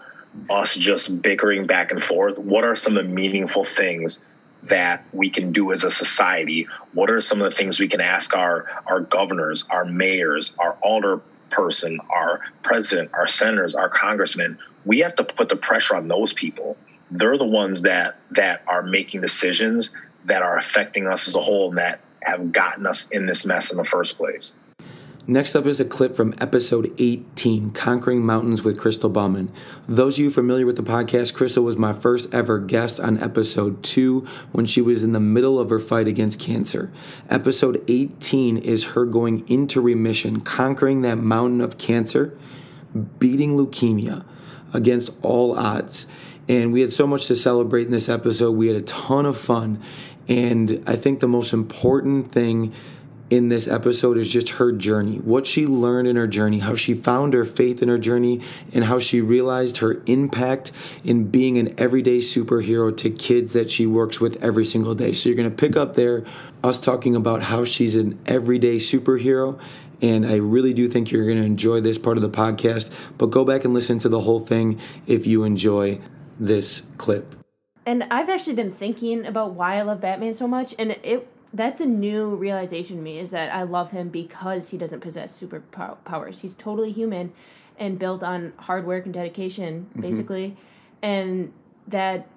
us 0.48 0.74
just 0.74 1.22
bickering 1.22 1.66
back 1.66 1.90
and 1.90 2.02
forth, 2.02 2.38
what 2.38 2.64
are 2.64 2.76
some 2.76 2.96
of 2.96 3.06
the 3.06 3.12
meaningful 3.12 3.64
things 3.64 4.20
that 4.64 5.04
we 5.12 5.30
can 5.30 5.52
do 5.52 5.72
as 5.72 5.84
a 5.84 5.90
society? 5.90 6.66
What 6.92 7.10
are 7.10 7.20
some 7.20 7.40
of 7.42 7.50
the 7.50 7.56
things 7.56 7.78
we 7.78 7.88
can 7.88 8.00
ask 8.00 8.34
our 8.34 8.66
our 8.86 9.00
governors, 9.00 9.64
our 9.70 9.84
mayors, 9.84 10.54
our 10.58 10.76
alder 10.82 11.20
person, 11.50 11.98
our 12.10 12.40
president, 12.62 13.10
our 13.14 13.26
senators, 13.26 13.74
our 13.74 13.88
congressmen? 13.88 14.58
We 14.84 15.00
have 15.00 15.14
to 15.16 15.24
put 15.24 15.48
the 15.48 15.56
pressure 15.56 15.96
on 15.96 16.08
those 16.08 16.32
people. 16.32 16.76
They're 17.10 17.38
the 17.38 17.44
ones 17.44 17.82
that 17.82 18.16
that 18.32 18.62
are 18.66 18.82
making 18.82 19.20
decisions 19.20 19.90
that 20.26 20.42
are 20.42 20.58
affecting 20.58 21.06
us 21.06 21.26
as 21.26 21.34
a 21.34 21.40
whole 21.40 21.70
and 21.70 21.78
that 21.78 22.00
have 22.22 22.52
gotten 22.52 22.86
us 22.86 23.08
in 23.08 23.26
this 23.26 23.46
mess 23.46 23.70
in 23.70 23.76
the 23.76 23.84
first 23.84 24.16
place. 24.16 24.52
Next 25.26 25.54
up 25.54 25.66
is 25.66 25.78
a 25.78 25.84
clip 25.84 26.16
from 26.16 26.34
episode 26.40 26.92
18, 26.96 27.72
Conquering 27.72 28.24
Mountains 28.24 28.64
with 28.64 28.78
Crystal 28.78 29.10
Bauman. 29.10 29.52
Those 29.86 30.14
of 30.14 30.24
you 30.24 30.30
familiar 30.30 30.64
with 30.64 30.76
the 30.76 30.82
podcast, 30.82 31.34
Crystal 31.34 31.62
was 31.62 31.76
my 31.76 31.92
first 31.92 32.32
ever 32.32 32.58
guest 32.58 32.98
on 32.98 33.22
episode 33.22 33.82
2 33.82 34.26
when 34.52 34.64
she 34.64 34.80
was 34.80 35.04
in 35.04 35.12
the 35.12 35.20
middle 35.20 35.60
of 35.60 35.68
her 35.68 35.78
fight 35.78 36.08
against 36.08 36.40
cancer. 36.40 36.90
Episode 37.28 37.84
18 37.86 38.56
is 38.56 38.84
her 38.86 39.04
going 39.04 39.46
into 39.46 39.80
remission, 39.82 40.40
conquering 40.40 41.02
that 41.02 41.18
mountain 41.18 41.60
of 41.60 41.76
cancer, 41.76 42.36
beating 43.18 43.58
leukemia 43.58 44.24
against 44.72 45.10
all 45.20 45.56
odds. 45.56 46.06
And 46.48 46.72
we 46.72 46.80
had 46.80 46.92
so 46.92 47.06
much 47.06 47.26
to 47.26 47.36
celebrate 47.36 47.84
in 47.84 47.92
this 47.92 48.08
episode. 48.08 48.52
We 48.52 48.68
had 48.68 48.76
a 48.76 48.82
ton 48.82 49.26
of 49.26 49.36
fun. 49.36 49.82
And 50.28 50.82
I 50.86 50.96
think 50.96 51.20
the 51.20 51.28
most 51.28 51.52
important 51.52 52.32
thing 52.32 52.72
in 53.30 53.48
this 53.48 53.68
episode 53.68 54.18
is 54.18 54.30
just 54.30 54.50
her 54.50 54.72
journey, 54.72 55.18
what 55.18 55.46
she 55.46 55.64
learned 55.64 56.08
in 56.08 56.16
her 56.16 56.26
journey, 56.26 56.58
how 56.58 56.74
she 56.74 56.94
found 56.94 57.32
her 57.32 57.44
faith 57.44 57.80
in 57.80 57.88
her 57.88 57.98
journey, 57.98 58.42
and 58.72 58.84
how 58.84 58.98
she 58.98 59.20
realized 59.20 59.78
her 59.78 60.02
impact 60.06 60.72
in 61.04 61.30
being 61.30 61.56
an 61.56 61.72
everyday 61.78 62.18
superhero 62.18 62.94
to 62.96 63.08
kids 63.08 63.52
that 63.52 63.70
she 63.70 63.86
works 63.86 64.20
with 64.20 64.42
every 64.42 64.64
single 64.64 64.96
day. 64.96 65.12
So 65.12 65.28
you're 65.28 65.36
going 65.36 65.48
to 65.48 65.56
pick 65.56 65.76
up 65.76 65.94
there 65.94 66.24
us 66.64 66.80
talking 66.80 67.14
about 67.14 67.44
how 67.44 67.64
she's 67.64 67.94
an 67.94 68.18
everyday 68.26 68.76
superhero. 68.76 69.58
And 70.02 70.26
I 70.26 70.36
really 70.36 70.74
do 70.74 70.88
think 70.88 71.12
you're 71.12 71.24
going 71.24 71.38
to 71.38 71.44
enjoy 71.44 71.80
this 71.80 71.98
part 71.98 72.16
of 72.16 72.22
the 72.22 72.30
podcast. 72.30 72.90
But 73.16 73.26
go 73.26 73.44
back 73.44 73.64
and 73.64 73.72
listen 73.72 74.00
to 74.00 74.08
the 74.08 74.20
whole 74.20 74.40
thing 74.40 74.80
if 75.06 75.26
you 75.26 75.44
enjoy 75.44 76.00
this 76.38 76.82
clip. 76.98 77.36
And 77.86 78.04
I've 78.10 78.28
actually 78.28 78.56
been 78.56 78.72
thinking 78.72 79.24
about 79.24 79.52
why 79.52 79.78
I 79.78 79.82
love 79.82 80.00
Batman 80.00 80.34
so 80.34 80.48
much. 80.48 80.74
And 80.78 80.92
it 81.02 81.28
that's 81.52 81.80
a 81.80 81.86
new 81.86 82.34
realization 82.36 82.96
to 82.96 83.02
me 83.02 83.18
is 83.18 83.32
that 83.32 83.52
I 83.52 83.64
love 83.64 83.90
him 83.90 84.08
because 84.08 84.68
he 84.70 84.78
doesn't 84.78 85.00
possess 85.00 85.38
superpowers. 85.40 86.40
He's 86.40 86.54
totally 86.54 86.92
human 86.92 87.32
and 87.78 87.98
built 87.98 88.22
on 88.22 88.52
hard 88.56 88.86
work 88.86 89.04
and 89.04 89.14
dedication, 89.14 89.86
mm-hmm. 89.90 90.00
basically. 90.00 90.56
And 91.02 91.52
that, 91.88 92.28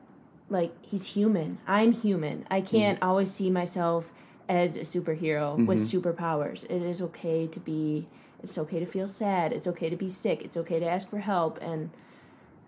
like, 0.50 0.74
he's 0.82 1.05
human. 1.08 1.60
I'm 1.67 1.91
human. 1.91 2.48
I 2.50 2.62
can't 2.62 3.00
mm-hmm. 3.00 3.10
always 3.10 3.32
see 3.34 3.50
myself 3.50 4.12
as 4.50 4.75
a 4.75 4.82
superhero 4.82 5.53
mm-hmm. 5.53 5.65
with 5.65 5.91
superpowers. 5.91 6.63
It 6.65 6.82
is 6.82 7.01
okay 7.01 7.46
to 7.48 7.60
be, 7.60 8.08
it's 8.41 8.58
okay 8.58 8.79
to 8.79 8.86
feel 8.86 9.08
sad. 9.08 9.53
It's 9.53 9.67
okay 9.67 9.89
to 9.89 9.96
be 9.96 10.10
sick. 10.10 10.41
It's 10.41 10.58
okay 10.58 10.79
to 10.79 10.89
ask 10.89 11.10
for 11.10 11.20
help. 11.20 11.60
And 11.62 11.91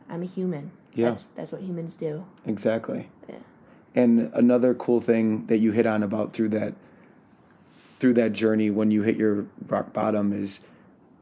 I'm 0.09 0.21
a 0.21 0.27
human. 0.27 0.71
Yeah. 0.93 1.09
That's, 1.09 1.25
that's 1.35 1.51
what 1.51 1.61
humans 1.61 1.95
do. 1.95 2.25
Exactly. 2.45 3.09
Yeah. 3.27 3.35
And 3.95 4.29
another 4.33 4.73
cool 4.73 4.99
thing 4.99 5.45
that 5.47 5.57
you 5.57 5.71
hit 5.71 5.85
on 5.85 6.03
about 6.03 6.33
through 6.33 6.49
that 6.49 6.73
through 7.97 8.13
that 8.15 8.33
journey 8.33 8.69
when 8.69 8.91
you 8.91 9.01
hit 9.03 9.15
your 9.15 9.45
rock 9.67 9.93
bottom 9.93 10.33
is 10.33 10.59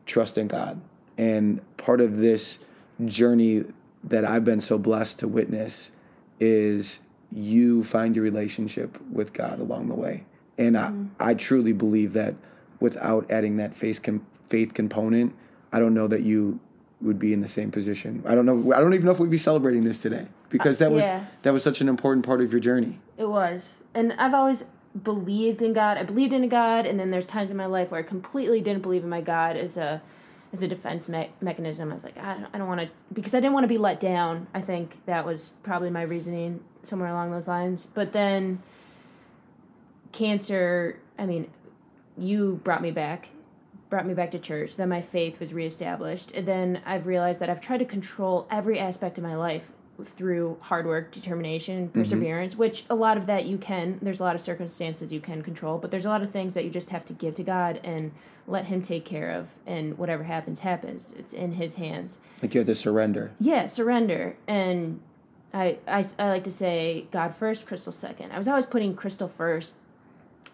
trust 0.07 0.39
in 0.39 0.47
God. 0.47 0.81
And 1.17 1.61
part 1.77 2.01
of 2.01 2.17
this 2.17 2.57
journey 3.05 3.65
that 4.03 4.25
I've 4.25 4.43
been 4.43 4.59
so 4.59 4.79
blessed 4.79 5.19
to 5.19 5.27
witness 5.27 5.91
is 6.39 7.01
you 7.31 7.83
find 7.83 8.15
your 8.15 8.23
relationship 8.23 8.99
with 9.11 9.33
God 9.33 9.59
along 9.59 9.87
the 9.87 9.93
way. 9.93 10.25
And 10.57 10.75
mm-hmm. 10.75 11.05
I, 11.19 11.29
I 11.29 11.33
truly 11.35 11.73
believe 11.73 12.13
that 12.13 12.33
without 12.79 13.29
adding 13.29 13.57
that 13.57 13.75
faith 13.75 14.01
com- 14.01 14.25
faith 14.47 14.73
component, 14.73 15.35
I 15.71 15.79
don't 15.79 15.93
know 15.93 16.07
that 16.07 16.23
you 16.23 16.59
would 17.01 17.19
be 17.19 17.33
in 17.33 17.41
the 17.41 17.47
same 17.47 17.69
position. 17.69 18.23
I 18.25 18.33
don't 18.33 18.45
know. 18.45 18.73
I 18.73 18.79
don't 18.79 18.93
even 18.93 19.05
know 19.05 19.11
if 19.11 19.19
we'd 19.19 19.29
be 19.29 19.37
celebrating 19.37 19.83
this 19.83 19.99
today 19.99 20.27
because 20.53 20.77
that 20.77 20.91
was 20.91 21.03
yeah. 21.03 21.25
that 21.41 21.51
was 21.51 21.63
such 21.63 21.81
an 21.81 21.89
important 21.89 22.23
part 22.23 22.39
of 22.39 22.53
your 22.53 22.59
journey. 22.59 22.99
It 23.17 23.27
was, 23.27 23.77
and 23.95 24.13
I've 24.13 24.35
always 24.35 24.67
believed 25.01 25.63
in 25.63 25.73
God. 25.73 25.97
I 25.97 26.03
believed 26.03 26.31
in 26.31 26.43
a 26.43 26.47
God, 26.47 26.85
and 26.85 26.99
then 26.99 27.09
there's 27.09 27.25
times 27.25 27.49
in 27.49 27.57
my 27.57 27.65
life 27.65 27.89
where 27.89 27.99
I 27.99 28.03
completely 28.03 28.61
didn't 28.61 28.83
believe 28.83 29.03
in 29.03 29.09
my 29.09 29.19
God 29.19 29.57
as 29.57 29.77
a 29.77 30.03
as 30.53 30.61
a 30.61 30.67
defense 30.67 31.09
me- 31.09 31.31
mechanism. 31.41 31.91
I 31.91 31.95
was 31.95 32.03
like, 32.03 32.13
ah, 32.19 32.29
I 32.29 32.33
don't, 32.35 32.49
I 32.53 32.57
don't 32.59 32.67
want 32.67 32.81
to, 32.81 32.89
because 33.11 33.33
I 33.33 33.39
didn't 33.39 33.53
want 33.53 33.63
to 33.63 33.67
be 33.67 33.79
let 33.79 33.99
down. 33.99 34.45
I 34.53 34.61
think 34.61 35.03
that 35.07 35.25
was 35.25 35.53
probably 35.63 35.89
my 35.89 36.03
reasoning 36.03 36.63
somewhere 36.83 37.09
along 37.09 37.31
those 37.31 37.47
lines. 37.47 37.87
But 37.91 38.13
then 38.13 38.61
cancer, 40.11 40.99
I 41.17 41.25
mean, 41.25 41.49
you 42.15 42.61
brought 42.63 42.83
me 42.83 42.91
back, 42.91 43.29
brought 43.89 44.05
me 44.05 44.13
back 44.13 44.29
to 44.31 44.39
church. 44.39 44.75
Then 44.75 44.89
my 44.89 45.01
faith 45.01 45.39
was 45.39 45.51
reestablished. 45.51 46.31
And 46.33 46.47
then 46.47 46.83
I've 46.85 47.07
realized 47.07 47.39
that 47.39 47.49
I've 47.49 47.61
tried 47.61 47.79
to 47.79 47.85
control 47.85 48.47
every 48.51 48.77
aspect 48.77 49.17
of 49.17 49.23
my 49.23 49.35
life 49.35 49.71
through 50.03 50.57
hard 50.61 50.85
work, 50.85 51.11
determination, 51.11 51.89
perseverance, 51.89 52.53
mm-hmm. 52.53 52.59
which 52.59 52.85
a 52.89 52.95
lot 52.95 53.17
of 53.17 53.25
that 53.27 53.45
you 53.45 53.57
can. 53.57 53.99
There's 54.01 54.19
a 54.19 54.23
lot 54.23 54.35
of 54.35 54.41
circumstances 54.41 55.13
you 55.13 55.19
can 55.19 55.41
control, 55.43 55.77
but 55.77 55.91
there's 55.91 56.05
a 56.05 56.09
lot 56.09 56.23
of 56.23 56.31
things 56.31 56.55
that 56.55 56.63
you 56.63 56.69
just 56.69 56.89
have 56.89 57.05
to 57.05 57.13
give 57.13 57.35
to 57.35 57.43
God 57.43 57.79
and 57.83 58.11
let 58.47 58.65
Him 58.65 58.81
take 58.81 59.05
care 59.05 59.29
of. 59.31 59.49
And 59.67 59.97
whatever 59.97 60.23
happens, 60.23 60.61
happens. 60.61 61.13
It's 61.17 61.31
in 61.31 61.53
His 61.53 61.75
hands. 61.75 62.17
Like 62.41 62.53
you 62.53 62.59
have 62.59 62.67
to 62.67 62.75
surrender. 62.75 63.31
Yeah, 63.39 63.67
surrender. 63.67 64.35
And 64.47 64.99
I, 65.53 65.77
I, 65.87 66.03
I 66.17 66.29
like 66.29 66.43
to 66.45 66.51
say 66.51 67.05
God 67.11 67.35
first, 67.35 67.67
Crystal 67.67 67.93
second. 67.93 68.31
I 68.31 68.39
was 68.39 68.47
always 68.47 68.65
putting 68.65 68.95
Crystal 68.95 69.27
first, 69.27 69.77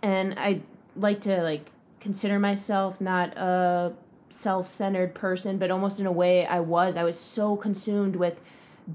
and 0.01 0.37
I 0.37 0.61
like 0.95 1.21
to 1.21 1.41
like 1.41 1.71
consider 2.01 2.39
myself 2.39 2.99
not 2.99 3.37
a 3.37 3.93
self-centered 4.29 5.15
person, 5.15 5.57
but 5.57 5.71
almost 5.71 5.99
in 5.99 6.05
a 6.05 6.11
way 6.11 6.45
I 6.45 6.59
was. 6.59 6.97
I 6.97 7.03
was 7.03 7.17
so 7.17 7.55
consumed 7.55 8.15
with 8.15 8.39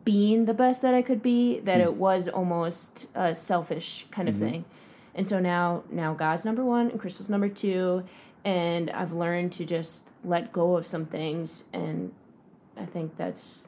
being 0.05 0.47
the 0.47 0.55
best 0.55 0.83
that 0.83 0.95
I 0.95 1.03
could 1.03 1.23
be 1.23 1.61
that 1.61 1.79
mm. 1.79 1.85
it 1.85 1.95
was 1.95 2.29
almost 2.29 3.07
a 3.15 3.35
selfish 3.35 4.07
kind 4.11 4.29
of 4.29 4.37
mm-hmm. 4.37 4.45
thing. 4.45 4.65
And 5.15 5.29
so 5.29 5.39
now 5.39 5.85
now 5.91 6.15
God's 6.15 6.45
number 6.45 6.65
1 6.65 6.91
and 6.91 7.01
Crystal's 7.01 7.29
number 7.29 7.49
2 7.49 8.03
and 8.45 8.91
I've 8.91 9.13
learned 9.13 9.53
to 9.55 9.65
just 9.65 10.05
let 10.25 10.53
go 10.53 10.77
of 10.77 10.87
some 10.87 11.07
things 11.07 11.65
and 11.73 12.13
I 12.77 12.87
think 12.87 13.17
that's 13.17 13.67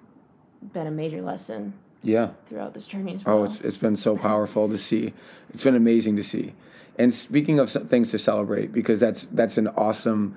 been 0.73 0.87
a 0.87 0.91
major 0.91 1.23
lesson. 1.23 1.75
Yeah. 2.03 2.31
Throughout 2.49 2.75
this 2.75 2.89
journey. 2.89 3.21
Oh, 3.27 3.37
well. 3.37 3.43
Oh, 3.43 3.45
it's 3.45 3.61
it's 3.61 3.77
been 3.77 3.97
so 3.97 4.17
powerful 4.17 4.69
to 4.69 4.79
see. 4.79 5.13
It's 5.51 5.63
been 5.63 5.77
amazing 5.77 6.17
to 6.17 6.23
see. 6.23 6.55
And 6.99 7.13
speaking 7.13 7.59
of 7.59 7.71
things 7.71 8.11
to 8.11 8.19
celebrate 8.19 8.73
because 8.73 8.99
that's 8.99 9.29
that's 9.31 9.59
an 9.59 9.69
awesome 9.69 10.37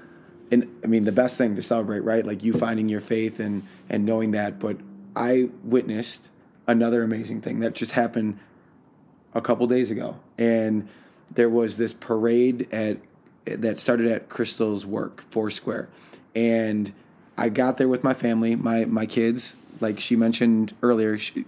and 0.51 0.67
I 0.84 0.88
mean 0.88 1.05
the 1.05 1.12
best 1.12 1.38
thing 1.38 1.55
to 1.55 1.62
celebrate, 1.62 2.01
right? 2.01 2.25
Like 2.25 2.43
you 2.43 2.53
finding 2.53 2.89
your 2.89 3.01
faith 3.01 3.39
and 3.39 3.63
and 3.89 4.05
knowing 4.05 4.31
that, 4.31 4.60
but 4.60 4.77
I 5.19 5.49
witnessed 5.65 6.31
another 6.65 7.03
amazing 7.03 7.41
thing 7.41 7.59
that 7.59 7.75
just 7.75 7.91
happened 7.91 8.39
a 9.33 9.41
couple 9.41 9.67
days 9.67 9.91
ago, 9.91 10.17
and 10.38 10.88
there 11.29 11.49
was 11.49 11.75
this 11.75 11.93
parade 11.93 12.69
at 12.71 12.97
that 13.45 13.77
started 13.77 14.07
at 14.07 14.29
Crystal's 14.29 14.85
work, 14.85 15.21
Foursquare, 15.23 15.89
and 16.33 16.93
I 17.38 17.49
got 17.49 17.77
there 17.77 17.89
with 17.89 18.01
my 18.01 18.13
family, 18.13 18.55
my 18.55 18.85
my 18.85 19.05
kids. 19.05 19.57
Like 19.81 19.99
she 19.99 20.15
mentioned 20.15 20.73
earlier, 20.81 21.17
she, 21.17 21.45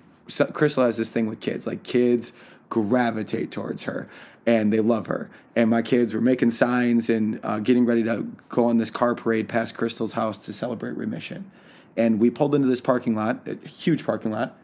Crystal 0.54 0.84
has 0.84 0.98
this 0.98 1.10
thing 1.10 1.28
with 1.28 1.40
kids. 1.40 1.66
Like 1.66 1.84
kids 1.84 2.34
gravitate 2.70 3.52
towards 3.52 3.84
her, 3.84 4.10
and 4.46 4.74
they 4.74 4.82
love 4.82 5.08
her. 5.08 5.30
And 5.56 5.70
my 5.70 5.82
kids 5.82 6.14
were 6.14 6.22
making 6.22 6.52
signs 6.52 7.10
and 7.10 7.40
uh, 7.42 7.60
getting 7.60 7.86
ready 7.86 8.04
to 8.04 8.32
go 8.50 8.66
on 8.66 8.78
this 8.78 8.92
car 8.92 9.16
parade 9.16 9.48
past 9.48 9.78
Crystal's 9.78 10.14
house 10.14 10.38
to 10.40 10.52
celebrate 10.52 10.98
remission. 10.98 11.50
And 11.98 12.20
we 12.20 12.30
pulled 12.30 12.56
into 12.56 12.68
this 12.68 12.82
parking 12.82 13.16
lot, 13.16 13.48
a 13.48 13.68
huge 13.68 14.06
parking 14.06 14.32
lot, 14.32 14.58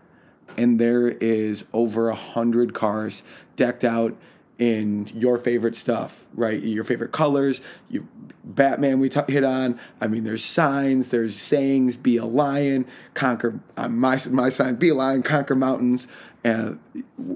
and 0.56 0.80
there 0.80 1.10
is 1.10 1.66
over 1.74 2.10
a 2.10 2.16
hundred 2.16 2.74
cars 2.74 3.24
decked 3.56 3.84
out 3.84 4.16
in 4.58 5.08
your 5.14 5.38
favorite 5.38 5.76
stuff, 5.76 6.26
right? 6.34 6.62
Your 6.62 6.84
favorite 6.84 7.12
colors. 7.12 7.62
You, 7.90 8.08
Batman, 8.44 9.00
we 9.00 9.10
t- 9.10 9.20
hit 9.28 9.44
on. 9.44 9.80
I 10.02 10.08
mean, 10.08 10.24
there's 10.24 10.44
signs, 10.44 11.10
there's 11.10 11.36
sayings. 11.36 11.96
Be 11.96 12.18
a 12.18 12.26
lion, 12.26 12.86
conquer. 13.14 13.60
Uh, 13.76 13.90
my 13.90 14.20
my 14.30 14.50
sign. 14.50 14.76
Be 14.76 14.90
a 14.90 14.96
lion, 14.96 15.22
conquer 15.22 15.56
mountains. 15.56 16.08
And 16.44 16.80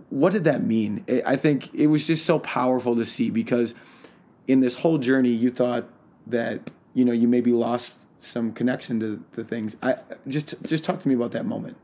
what 0.09 0.31
did 0.31 0.45
that 0.45 0.63
mean? 0.63 1.05
I 1.25 1.35
think 1.35 1.73
it 1.73 1.87
was 1.87 2.07
just 2.07 2.25
so 2.25 2.39
powerful 2.39 2.95
to 2.95 3.05
see 3.05 3.29
because 3.29 3.75
in 4.47 4.61
this 4.61 4.79
whole 4.79 4.97
journey, 4.97 5.31
you 5.31 5.49
thought 5.49 5.89
that 6.27 6.71
you 6.93 7.03
know 7.03 7.11
you 7.11 7.27
maybe 7.27 7.51
lost 7.51 7.99
some 8.21 8.53
connection 8.53 8.99
to 8.99 9.23
the 9.33 9.43
things. 9.43 9.75
I 9.81 9.95
just 10.27 10.55
just 10.63 10.85
talk 10.85 11.01
to 11.01 11.09
me 11.09 11.15
about 11.15 11.31
that 11.31 11.45
moment. 11.45 11.75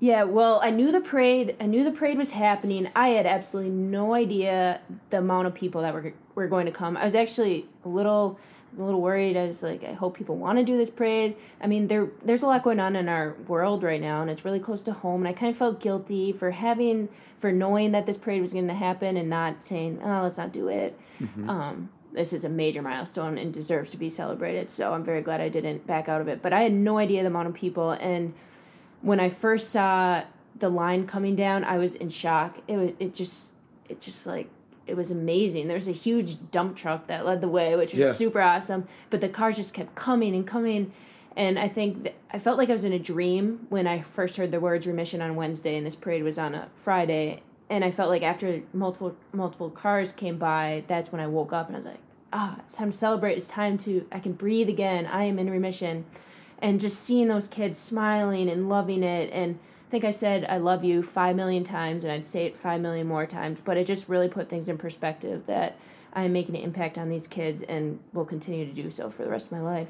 Yeah, 0.00 0.22
well, 0.22 0.60
I 0.62 0.70
knew 0.70 0.92
the 0.92 1.00
parade. 1.00 1.56
I 1.60 1.66
knew 1.66 1.82
the 1.82 1.90
parade 1.90 2.16
was 2.16 2.30
happening. 2.30 2.88
I 2.94 3.08
had 3.08 3.26
absolutely 3.26 3.72
no 3.72 4.14
idea 4.14 4.80
the 5.10 5.18
amount 5.18 5.48
of 5.48 5.54
people 5.54 5.82
that 5.82 5.92
were 5.92 6.12
were 6.34 6.46
going 6.46 6.66
to 6.66 6.72
come. 6.72 6.96
I 6.96 7.04
was 7.04 7.16
actually 7.16 7.66
a 7.84 7.88
little 7.88 8.38
a 8.78 8.82
little 8.82 9.00
worried. 9.00 9.36
I 9.36 9.46
was 9.46 9.62
like, 9.62 9.82
I 9.82 9.94
hope 9.94 10.16
people 10.16 10.36
want 10.36 10.58
to 10.58 10.64
do 10.64 10.76
this 10.76 10.90
parade. 10.90 11.36
I 11.60 11.66
mean, 11.66 11.88
there 11.88 12.08
there's 12.24 12.42
a 12.42 12.46
lot 12.46 12.62
going 12.62 12.78
on 12.78 12.94
in 12.94 13.08
our 13.08 13.34
world 13.48 13.82
right 13.82 14.00
now, 14.00 14.22
and 14.22 14.30
it's 14.30 14.44
really 14.44 14.60
close 14.60 14.84
to 14.84 14.92
home. 14.92 15.26
And 15.26 15.28
I 15.28 15.32
kind 15.32 15.50
of 15.50 15.58
felt 15.58 15.80
guilty 15.80 16.32
for 16.32 16.52
having 16.52 17.08
for 17.40 17.50
knowing 17.50 17.92
that 17.92 18.06
this 18.06 18.18
parade 18.18 18.40
was 18.40 18.52
going 18.52 18.68
to 18.68 18.74
happen 18.74 19.16
and 19.16 19.28
not 19.28 19.64
saying, 19.64 20.00
oh, 20.02 20.22
let's 20.22 20.36
not 20.36 20.52
do 20.52 20.68
it. 20.68 20.98
Mm-hmm. 21.20 21.50
Um, 21.50 21.90
this 22.12 22.32
is 22.32 22.44
a 22.44 22.48
major 22.48 22.82
milestone 22.82 23.38
and 23.38 23.52
deserves 23.52 23.90
to 23.90 23.96
be 23.96 24.10
celebrated. 24.10 24.70
So 24.70 24.92
I'm 24.92 25.04
very 25.04 25.22
glad 25.22 25.40
I 25.40 25.48
didn't 25.48 25.86
back 25.86 26.08
out 26.08 26.20
of 26.20 26.28
it. 26.28 26.42
But 26.42 26.52
I 26.52 26.62
had 26.62 26.72
no 26.72 26.98
idea 26.98 27.22
the 27.22 27.28
amount 27.28 27.48
of 27.48 27.54
people. 27.54 27.92
And 27.92 28.34
when 29.02 29.20
I 29.20 29.28
first 29.28 29.70
saw 29.70 30.24
the 30.58 30.68
line 30.68 31.06
coming 31.06 31.36
down, 31.36 31.64
I 31.64 31.78
was 31.78 31.94
in 31.94 32.10
shock. 32.10 32.58
It 32.66 32.76
was, 32.76 32.90
it 32.98 33.14
just, 33.14 33.52
it 33.88 34.00
just 34.00 34.26
like, 34.26 34.48
it 34.86 34.96
was 34.96 35.10
amazing. 35.10 35.68
There 35.68 35.76
was 35.76 35.88
a 35.88 35.92
huge 35.92 36.50
dump 36.50 36.76
truck 36.76 37.06
that 37.08 37.26
led 37.26 37.40
the 37.40 37.48
way, 37.48 37.76
which 37.76 37.92
was 37.92 38.00
yeah. 38.00 38.12
super 38.12 38.40
awesome. 38.40 38.88
But 39.10 39.20
the 39.20 39.28
cars 39.28 39.56
just 39.56 39.74
kept 39.74 39.94
coming 39.94 40.34
and 40.34 40.46
coming. 40.46 40.92
And 41.36 41.58
I 41.58 41.68
think 41.68 42.14
I 42.32 42.38
felt 42.38 42.58
like 42.58 42.70
I 42.70 42.72
was 42.72 42.84
in 42.84 42.92
a 42.92 42.98
dream 42.98 43.66
when 43.68 43.86
I 43.86 44.00
first 44.00 44.38
heard 44.38 44.50
the 44.50 44.60
words 44.60 44.86
remission 44.86 45.20
on 45.20 45.36
Wednesday 45.36 45.76
and 45.76 45.86
this 45.86 45.94
parade 45.94 46.24
was 46.24 46.38
on 46.38 46.54
a 46.54 46.68
Friday 46.82 47.42
and 47.70 47.84
I 47.84 47.90
felt 47.90 48.08
like 48.08 48.22
after 48.22 48.62
multiple 48.72 49.16
multiple 49.32 49.70
cars 49.70 50.12
came 50.12 50.38
by, 50.38 50.84
that's 50.88 51.12
when 51.12 51.20
I 51.20 51.26
woke 51.26 51.52
up 51.52 51.68
and 51.68 51.76
I 51.76 51.78
was 51.78 51.86
like, 51.86 52.00
ah, 52.32 52.54
oh, 52.56 52.62
it's 52.64 52.76
time 52.76 52.90
to 52.90 52.96
celebrate. 52.96 53.36
It's 53.36 53.48
time 53.48 53.78
to 53.78 54.06
I 54.10 54.20
can 54.20 54.32
breathe 54.32 54.68
again. 54.68 55.06
I 55.06 55.24
am 55.24 55.38
in 55.38 55.50
remission, 55.50 56.06
and 56.60 56.80
just 56.80 57.00
seeing 57.00 57.28
those 57.28 57.48
kids 57.48 57.78
smiling 57.78 58.48
and 58.48 58.68
loving 58.68 59.02
it, 59.02 59.30
and 59.32 59.58
I 59.88 59.90
think 59.90 60.04
I 60.04 60.10
said 60.10 60.46
I 60.48 60.58
love 60.58 60.84
you 60.84 61.02
five 61.02 61.36
million 61.36 61.64
times, 61.64 62.04
and 62.04 62.12
I'd 62.12 62.26
say 62.26 62.46
it 62.46 62.56
five 62.56 62.80
million 62.80 63.06
more 63.06 63.26
times. 63.26 63.60
But 63.64 63.76
it 63.76 63.86
just 63.86 64.08
really 64.08 64.28
put 64.28 64.48
things 64.48 64.68
in 64.68 64.78
perspective 64.78 65.44
that 65.46 65.78
I 66.12 66.24
am 66.24 66.32
making 66.32 66.56
an 66.56 66.62
impact 66.62 66.96
on 66.98 67.08
these 67.08 67.26
kids 67.26 67.62
and 67.62 68.00
will 68.12 68.24
continue 68.24 68.66
to 68.66 68.72
do 68.72 68.90
so 68.90 69.10
for 69.10 69.24
the 69.24 69.30
rest 69.30 69.46
of 69.46 69.52
my 69.52 69.60
life. 69.60 69.88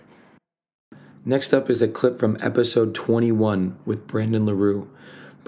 Next 1.25 1.53
up 1.53 1.69
is 1.69 1.83
a 1.83 1.89
clip 1.89 2.19
from 2.19 2.39
episode 2.41 2.95
21 2.95 3.79
with 3.85 4.07
Brandon 4.07 4.47
LaRue. 4.47 4.91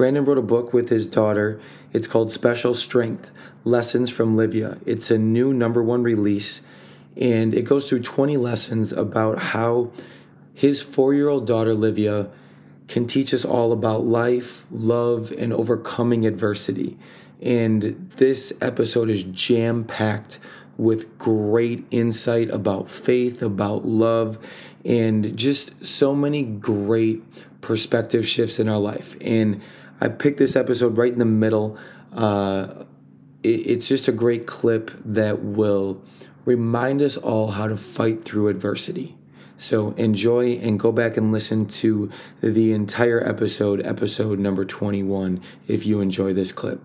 Brandon 0.00 0.24
wrote 0.24 0.38
a 0.38 0.42
book 0.42 0.72
with 0.72 0.88
his 0.88 1.06
daughter. 1.06 1.60
It's 1.92 2.06
called 2.06 2.32
Special 2.32 2.72
Strength 2.72 3.30
Lessons 3.64 4.08
from 4.08 4.34
Livia. 4.34 4.78
It's 4.86 5.10
a 5.10 5.18
new 5.18 5.52
number 5.52 5.82
one 5.82 6.02
release, 6.02 6.62
and 7.18 7.52
it 7.52 7.66
goes 7.66 7.86
through 7.86 8.00
20 8.00 8.38
lessons 8.38 8.94
about 8.94 9.38
how 9.38 9.92
his 10.54 10.82
four 10.82 11.12
year 11.12 11.28
old 11.28 11.46
daughter, 11.46 11.74
Livia, 11.74 12.30
can 12.88 13.06
teach 13.06 13.34
us 13.34 13.44
all 13.44 13.72
about 13.72 14.06
life, 14.06 14.64
love, 14.70 15.32
and 15.32 15.52
overcoming 15.52 16.24
adversity. 16.24 16.96
And 17.42 18.10
this 18.16 18.54
episode 18.62 19.10
is 19.10 19.24
jam 19.24 19.84
packed 19.84 20.38
with 20.78 21.18
great 21.18 21.84
insight 21.90 22.48
about 22.48 22.88
faith, 22.88 23.42
about 23.42 23.84
love, 23.84 24.38
and 24.82 25.36
just 25.36 25.84
so 25.84 26.14
many 26.14 26.42
great 26.42 27.22
perspective 27.60 28.26
shifts 28.26 28.58
in 28.58 28.66
our 28.66 28.80
life. 28.80 29.14
And 29.20 29.60
I 30.00 30.08
picked 30.08 30.38
this 30.38 30.56
episode 30.56 30.96
right 30.96 31.12
in 31.12 31.18
the 31.18 31.24
middle. 31.24 31.76
Uh, 32.12 32.84
it, 33.42 33.48
it's 33.48 33.88
just 33.88 34.08
a 34.08 34.12
great 34.12 34.46
clip 34.46 34.90
that 35.04 35.42
will 35.42 36.02
remind 36.44 37.02
us 37.02 37.16
all 37.16 37.52
how 37.52 37.68
to 37.68 37.76
fight 37.76 38.24
through 38.24 38.48
adversity. 38.48 39.16
So 39.58 39.90
enjoy 39.92 40.52
and 40.54 40.80
go 40.80 40.90
back 40.90 41.18
and 41.18 41.30
listen 41.30 41.66
to 41.66 42.10
the 42.40 42.72
entire 42.72 43.22
episode, 43.22 43.84
episode 43.84 44.38
number 44.38 44.64
21, 44.64 45.42
if 45.68 45.84
you 45.84 46.00
enjoy 46.00 46.32
this 46.32 46.50
clip. 46.50 46.82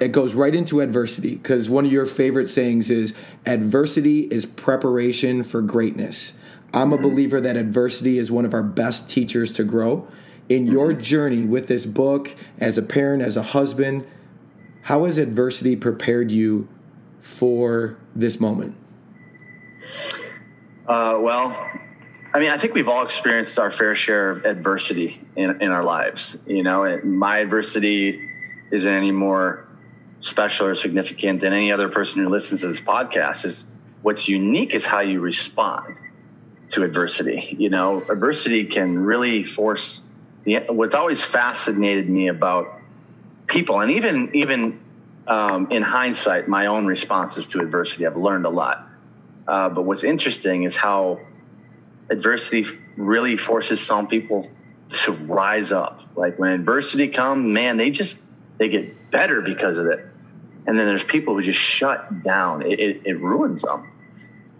It 0.00 0.10
goes 0.10 0.34
right 0.34 0.54
into 0.54 0.80
adversity 0.80 1.36
because 1.36 1.70
one 1.70 1.86
of 1.86 1.92
your 1.92 2.06
favorite 2.06 2.48
sayings 2.48 2.90
is 2.90 3.14
adversity 3.46 4.22
is 4.22 4.44
preparation 4.44 5.44
for 5.44 5.62
greatness. 5.62 6.32
I'm 6.74 6.92
a 6.92 6.98
believer 6.98 7.40
that 7.40 7.56
adversity 7.56 8.18
is 8.18 8.30
one 8.30 8.44
of 8.44 8.54
our 8.54 8.62
best 8.62 9.08
teachers 9.08 9.52
to 9.52 9.64
grow 9.64 10.08
in 10.48 10.66
your 10.66 10.92
journey 10.92 11.44
with 11.44 11.66
this 11.66 11.84
book 11.84 12.34
as 12.58 12.78
a 12.78 12.82
parent, 12.82 13.22
as 13.22 13.36
a 13.36 13.42
husband, 13.42 14.06
how 14.82 15.04
has 15.04 15.18
adversity 15.18 15.76
prepared 15.76 16.30
you 16.30 16.68
for 17.20 17.96
this 18.14 18.40
moment? 18.40 18.74
Uh, 20.86 21.18
well, 21.20 21.70
I 22.32 22.38
mean, 22.38 22.50
I 22.50 22.56
think 22.56 22.74
we've 22.74 22.88
all 22.88 23.04
experienced 23.04 23.58
our 23.58 23.70
fair 23.70 23.94
share 23.94 24.30
of 24.30 24.44
adversity 24.44 25.20
in, 25.36 25.60
in 25.60 25.70
our 25.70 25.84
lives. 25.84 26.36
You 26.46 26.62
know, 26.62 27.00
my 27.04 27.38
adversity 27.38 28.28
isn't 28.70 28.90
any 28.90 29.12
more 29.12 29.66
special 30.20 30.66
or 30.66 30.74
significant 30.74 31.40
than 31.42 31.52
any 31.52 31.72
other 31.72 31.88
person 31.88 32.22
who 32.22 32.28
listens 32.28 32.62
to 32.62 32.68
this 32.68 32.80
podcast. 32.80 33.44
Is 33.44 33.66
what's 34.02 34.28
unique 34.28 34.74
is 34.74 34.86
how 34.86 35.00
you 35.00 35.20
respond. 35.20 35.96
to 36.70 36.84
adversity. 36.84 37.56
You 37.58 37.70
know, 37.70 38.02
adversity 38.08 38.64
can 38.64 38.98
really 38.98 39.42
force 39.42 40.02
the, 40.48 40.72
what's 40.72 40.94
always 40.94 41.22
fascinated 41.22 42.08
me 42.08 42.28
about 42.28 42.80
people, 43.46 43.80
and 43.80 43.92
even 43.92 44.34
even 44.34 44.80
um, 45.26 45.70
in 45.70 45.82
hindsight, 45.82 46.48
my 46.48 46.66
own 46.66 46.86
responses 46.86 47.46
to 47.48 47.60
adversity, 47.60 48.06
I've 48.06 48.16
learned 48.16 48.46
a 48.46 48.50
lot. 48.50 48.88
Uh, 49.46 49.68
but 49.68 49.82
what's 49.82 50.04
interesting 50.04 50.64
is 50.64 50.76
how 50.76 51.20
adversity 52.10 52.66
really 52.96 53.36
forces 53.36 53.80
some 53.80 54.08
people 54.08 54.50
to 54.90 55.12
rise 55.12 55.70
up. 55.72 56.00
Like 56.16 56.38
when 56.38 56.52
adversity 56.52 57.08
comes, 57.08 57.50
man, 57.50 57.76
they 57.76 57.90
just 57.90 58.20
they 58.58 58.68
get 58.68 59.10
better 59.10 59.40
because 59.40 59.76
of 59.78 59.86
it. 59.86 60.04
And 60.66 60.78
then 60.78 60.86
there's 60.86 61.04
people 61.04 61.34
who 61.34 61.42
just 61.42 61.58
shut 61.58 62.22
down. 62.22 62.62
It, 62.62 62.78
it, 62.78 63.02
it 63.04 63.20
ruins 63.20 63.62
them. 63.62 63.90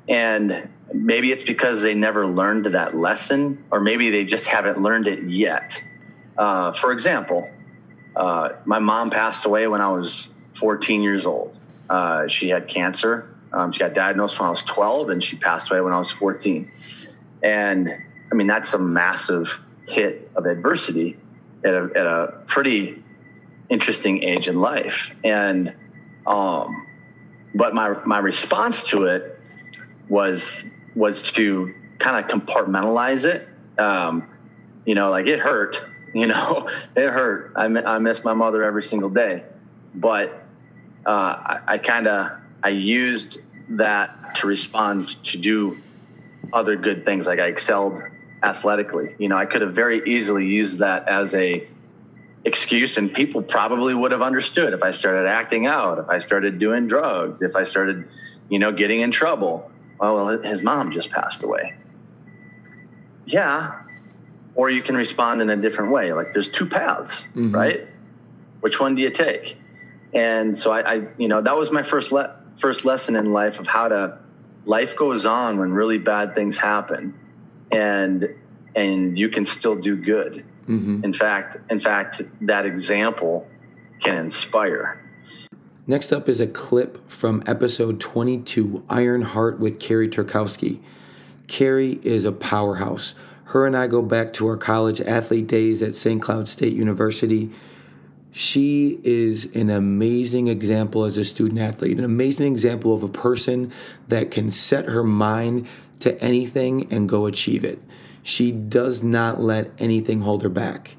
And 0.08 0.68
maybe 0.92 1.32
it's 1.32 1.42
because 1.42 1.82
they 1.82 1.94
never 1.94 2.26
learned 2.26 2.66
that 2.66 2.96
lesson, 2.96 3.64
or 3.70 3.80
maybe 3.80 4.10
they 4.10 4.24
just 4.24 4.46
haven't 4.46 4.82
learned 4.82 5.06
it 5.06 5.24
yet. 5.24 5.82
Uh, 6.36 6.72
for 6.72 6.92
example, 6.92 7.50
uh, 8.16 8.50
my 8.64 8.78
mom 8.78 9.10
passed 9.10 9.44
away 9.44 9.66
when 9.66 9.80
I 9.80 9.90
was 9.90 10.28
14 10.54 11.02
years 11.02 11.26
old. 11.26 11.56
Uh, 11.88 12.28
she 12.28 12.48
had 12.48 12.68
cancer. 12.68 13.34
Um, 13.52 13.72
she 13.72 13.80
got 13.80 13.94
diagnosed 13.94 14.38
when 14.38 14.46
I 14.46 14.50
was 14.50 14.62
12, 14.62 15.10
and 15.10 15.22
she 15.22 15.36
passed 15.36 15.70
away 15.70 15.80
when 15.80 15.92
I 15.92 15.98
was 15.98 16.10
14. 16.10 16.70
And 17.42 17.90
I 18.30 18.34
mean, 18.34 18.46
that's 18.46 18.74
a 18.74 18.78
massive 18.78 19.60
hit 19.86 20.30
of 20.36 20.46
adversity 20.46 21.16
at 21.64 21.74
a, 21.74 21.90
at 21.94 22.06
a 22.06 22.34
pretty 22.46 23.02
interesting 23.68 24.22
age 24.22 24.48
in 24.48 24.60
life. 24.60 25.14
And, 25.24 25.74
um, 26.26 26.86
but 27.54 27.74
my, 27.74 27.96
my 28.04 28.18
response 28.18 28.84
to 28.88 29.04
it 29.06 29.40
was, 30.08 30.64
was 30.98 31.22
to 31.22 31.72
kind 31.98 32.24
of 32.24 32.30
compartmentalize 32.30 33.24
it. 33.24 33.48
Um, 33.78 34.28
you 34.84 34.96
know, 34.96 35.10
like 35.10 35.26
it 35.26 35.38
hurt, 35.38 35.80
you 36.14 36.26
know, 36.26 36.68
it 36.96 37.08
hurt. 37.08 37.52
I, 37.54 37.64
I 37.66 37.98
miss 37.98 38.24
my 38.24 38.34
mother 38.34 38.64
every 38.64 38.82
single 38.82 39.10
day, 39.10 39.44
but, 39.94 40.44
uh, 41.06 41.10
I, 41.10 41.60
I 41.66 41.78
kind 41.78 42.08
of, 42.08 42.32
I 42.62 42.70
used 42.70 43.38
that 43.70 44.34
to 44.36 44.46
respond 44.46 45.22
to 45.24 45.38
do 45.38 45.78
other 46.52 46.76
good 46.76 47.04
things. 47.04 47.26
Like 47.26 47.38
I 47.38 47.46
excelled 47.46 48.02
athletically. 48.42 49.14
You 49.18 49.28
know, 49.28 49.36
I 49.36 49.46
could 49.46 49.62
have 49.62 49.74
very 49.74 50.02
easily 50.10 50.46
used 50.46 50.78
that 50.78 51.08
as 51.08 51.34
a 51.34 51.66
excuse 52.44 52.96
and 52.96 53.12
people 53.12 53.42
probably 53.42 53.94
would 53.94 54.12
have 54.12 54.22
understood 54.22 54.72
if 54.72 54.82
I 54.82 54.92
started 54.92 55.28
acting 55.28 55.66
out, 55.66 55.98
if 55.98 56.08
I 56.08 56.18
started 56.18 56.58
doing 56.58 56.88
drugs, 56.88 57.42
if 57.42 57.54
I 57.54 57.64
started, 57.64 58.08
you 58.48 58.58
know, 58.58 58.72
getting 58.72 59.00
in 59.00 59.10
trouble. 59.10 59.70
Oh, 60.00 60.14
well, 60.14 60.42
his 60.42 60.62
mom 60.62 60.92
just 60.92 61.10
passed 61.10 61.42
away. 61.42 61.74
Yeah. 63.26 63.82
Or 64.54 64.70
you 64.70 64.82
can 64.82 64.96
respond 64.96 65.40
in 65.40 65.50
a 65.50 65.56
different 65.56 65.92
way. 65.92 66.12
Like 66.12 66.32
there's 66.32 66.48
two 66.48 66.66
paths, 66.66 67.22
mm-hmm. 67.22 67.52
right? 67.52 67.86
Which 68.60 68.80
one 68.80 68.94
do 68.94 69.02
you 69.02 69.10
take? 69.10 69.56
And 70.12 70.56
so 70.58 70.72
I, 70.72 70.94
I 70.94 71.08
you 71.18 71.28
know, 71.28 71.42
that 71.42 71.56
was 71.56 71.70
my 71.70 71.82
first 71.82 72.12
le- 72.12 72.34
first 72.56 72.84
lesson 72.84 73.16
in 73.16 73.32
life 73.32 73.60
of 73.60 73.66
how 73.66 73.88
to 73.88 74.18
life 74.64 74.96
goes 74.96 75.26
on 75.26 75.58
when 75.58 75.72
really 75.72 75.98
bad 75.98 76.34
things 76.34 76.58
happen 76.58 77.14
and 77.70 78.34
and 78.74 79.18
you 79.18 79.28
can 79.28 79.44
still 79.44 79.76
do 79.76 79.96
good. 79.96 80.44
Mm-hmm. 80.68 81.04
In 81.04 81.12
fact, 81.12 81.70
in 81.70 81.80
fact, 81.80 82.22
that 82.42 82.66
example 82.66 83.46
can 84.00 84.16
inspire. 84.16 85.02
Next 85.90 86.12
up 86.12 86.28
is 86.28 86.38
a 86.38 86.46
clip 86.46 87.10
from 87.10 87.42
episode 87.46 87.98
22, 87.98 88.84
Iron 88.90 89.22
Heart 89.22 89.58
with 89.58 89.80
Carrie 89.80 90.10
Turkowski. 90.10 90.80
Carrie 91.46 91.98
is 92.02 92.26
a 92.26 92.30
powerhouse. 92.30 93.14
Her 93.44 93.66
and 93.66 93.74
I 93.74 93.86
go 93.86 94.02
back 94.02 94.34
to 94.34 94.46
our 94.48 94.58
college 94.58 95.00
athlete 95.00 95.46
days 95.46 95.82
at 95.82 95.94
St. 95.94 96.20
Cloud 96.20 96.46
State 96.46 96.74
University. 96.74 97.50
She 98.32 99.00
is 99.02 99.46
an 99.56 99.70
amazing 99.70 100.48
example 100.48 101.04
as 101.04 101.16
a 101.16 101.24
student 101.24 101.58
athlete, 101.58 101.96
an 101.96 102.04
amazing 102.04 102.52
example 102.52 102.92
of 102.92 103.02
a 103.02 103.08
person 103.08 103.72
that 104.08 104.30
can 104.30 104.50
set 104.50 104.84
her 104.90 105.02
mind 105.02 105.66
to 106.00 106.22
anything 106.22 106.86
and 106.92 107.08
go 107.08 107.24
achieve 107.24 107.64
it. 107.64 107.78
She 108.22 108.52
does 108.52 109.02
not 109.02 109.40
let 109.40 109.70
anything 109.78 110.20
hold 110.20 110.42
her 110.42 110.50
back. 110.50 110.97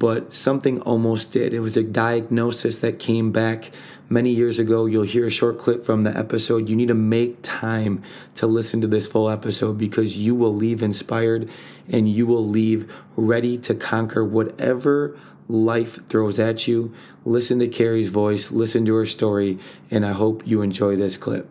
But 0.00 0.32
something 0.32 0.80
almost 0.80 1.30
did. 1.30 1.52
It 1.52 1.60
was 1.60 1.76
a 1.76 1.82
diagnosis 1.82 2.78
that 2.78 2.98
came 2.98 3.32
back 3.32 3.70
many 4.08 4.30
years 4.30 4.58
ago. 4.58 4.86
You'll 4.86 5.04
hear 5.04 5.26
a 5.26 5.30
short 5.30 5.58
clip 5.58 5.84
from 5.84 6.02
the 6.02 6.16
episode. 6.16 6.70
You 6.70 6.74
need 6.74 6.88
to 6.88 6.94
make 6.94 7.38
time 7.42 8.02
to 8.36 8.46
listen 8.46 8.80
to 8.80 8.86
this 8.86 9.06
full 9.06 9.28
episode 9.28 9.76
because 9.76 10.16
you 10.16 10.34
will 10.34 10.54
leave 10.54 10.82
inspired 10.82 11.50
and 11.86 12.08
you 12.08 12.26
will 12.26 12.46
leave 12.46 12.90
ready 13.14 13.58
to 13.58 13.74
conquer 13.74 14.24
whatever 14.24 15.18
life 15.48 16.06
throws 16.08 16.38
at 16.38 16.66
you. 16.66 16.94
Listen 17.26 17.58
to 17.58 17.68
Carrie's 17.68 18.08
voice, 18.08 18.50
listen 18.50 18.86
to 18.86 18.94
her 18.94 19.06
story, 19.06 19.58
and 19.90 20.06
I 20.06 20.12
hope 20.12 20.46
you 20.46 20.62
enjoy 20.62 20.96
this 20.96 21.18
clip 21.18 21.48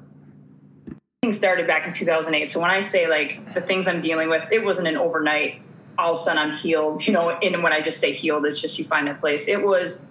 started 1.34 1.68
back 1.68 1.86
in 1.86 1.94
2008. 1.94 2.50
So 2.50 2.60
when 2.60 2.72
I 2.72 2.82
say 2.82 3.08
like 3.08 3.54
the 3.54 3.62
things 3.62 3.88
I'm 3.88 4.02
dealing 4.02 4.30
with, 4.30 4.48
it 4.52 4.64
wasn't 4.64 4.88
an 4.88 4.98
overnight, 4.98 5.62
all 6.00 6.14
of 6.14 6.20
a 6.20 6.22
sudden 6.22 6.38
I'm 6.38 6.56
healed, 6.56 7.06
you 7.06 7.14
know, 7.14 7.30
and 7.30 7.62
when 7.62 7.74
I 7.74 7.82
just 7.82 8.00
say 8.00 8.14
healed, 8.14 8.46
it's 8.46 8.60
just 8.60 8.80
you 8.80 8.86
find 8.86 9.08
that 9.08 9.20
place. 9.20 9.48
It 9.48 9.64
was 9.64 10.02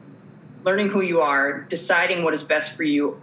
learning 0.64 0.88
who 0.88 1.00
you 1.00 1.20
are, 1.20 1.62
deciding 1.62 2.24
what 2.24 2.34
is 2.34 2.42
best 2.42 2.76
for 2.76 2.82
you. 2.82 3.20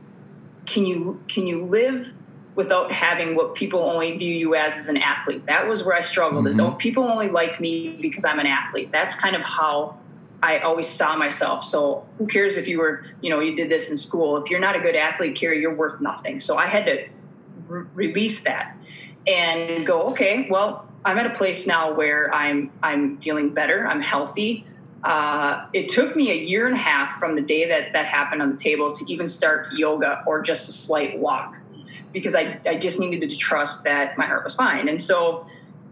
Can 0.66 0.86
you, 0.86 1.22
can 1.28 1.46
you 1.46 1.66
live 1.66 2.12
without 2.56 2.92
having 2.92 3.36
what 3.36 3.54
people 3.54 3.82
only 3.82 4.18
view 4.18 4.34
you 4.34 4.56
as 4.56 4.74
as 4.74 4.90
an 4.90 4.98
athlete? 4.98 5.46
That 5.46 5.68
was 5.68 5.84
where 5.84 5.96
I 5.96 6.02
struggled 6.02 6.46
mm-hmm. 6.46 6.54
is, 6.54 6.60
oh, 6.60 6.72
people 6.72 7.04
only 7.04 7.30
like 7.30 7.60
me 7.60 7.98
because 8.02 8.26
I'm 8.26 8.40
an 8.40 8.48
athlete. 8.48 8.92
That's 8.92 9.16
kind 9.16 9.36
of 9.36 9.44
how 9.44 10.00
I 10.42 10.60
always 10.60 10.90
saw 10.90 11.16
myself. 11.16 11.64
So 11.64 12.08
who 12.18 12.28
cares 12.28 12.58
if 12.58 12.68
you 12.68 12.80
were, 12.80 13.06
you 13.22 13.30
know, 13.30 13.40
you 13.40 13.56
did 13.56 13.70
this 13.70 13.90
in 13.90 13.98
school. 13.98 14.38
If 14.38 14.50
you're 14.50 14.60
not 14.60 14.76
a 14.76 14.80
good 14.80 14.96
athlete, 14.96 15.36
Carrie, 15.36 15.62
you're 15.62 15.74
worth 15.74 16.02
nothing. 16.02 16.40
So 16.40 16.58
I 16.58 16.68
had 16.68 16.86
to 16.86 17.08
re- 17.68 17.86
release 17.94 18.42
that 18.42 18.76
and 19.28 19.86
go, 19.86 20.04
okay, 20.10 20.48
well, 20.50 20.88
I'm 21.06 21.20
at 21.20 21.28
a 21.28 21.36
place 21.36 21.68
now 21.68 21.94
where 21.94 22.34
I'm 22.34 22.72
I'm 22.82 23.22
feeling 23.22 23.54
better. 23.54 23.88
I'm 23.88 24.02
healthy. 24.02 24.66
Uh, 25.04 25.68
it 25.72 25.88
took 25.88 26.16
me 26.16 26.32
a 26.32 26.36
year 26.36 26.66
and 26.66 26.76
a 26.76 26.80
half 26.80 27.20
from 27.20 27.36
the 27.36 27.42
day 27.42 27.68
that 27.68 27.94
that 27.94 28.08
happened 28.08 28.42
on 28.42 28.52
the 28.52 28.58
table 28.58 28.92
to 28.94 29.06
even 29.12 29.28
start 29.28 29.72
yoga 29.74 30.24
or 30.26 30.42
just 30.42 30.68
a 30.68 30.72
slight 30.72 31.20
walk 31.20 31.58
because 32.12 32.34
I, 32.34 32.60
I 32.66 32.78
just 32.78 32.98
needed 33.00 33.30
to 33.30 33.38
trust 33.38 33.84
that 33.84 34.18
my 34.18 34.26
heart 34.26 34.44
was 34.44 34.56
fine. 34.56 34.90
And 34.90 35.02
so 35.02 35.46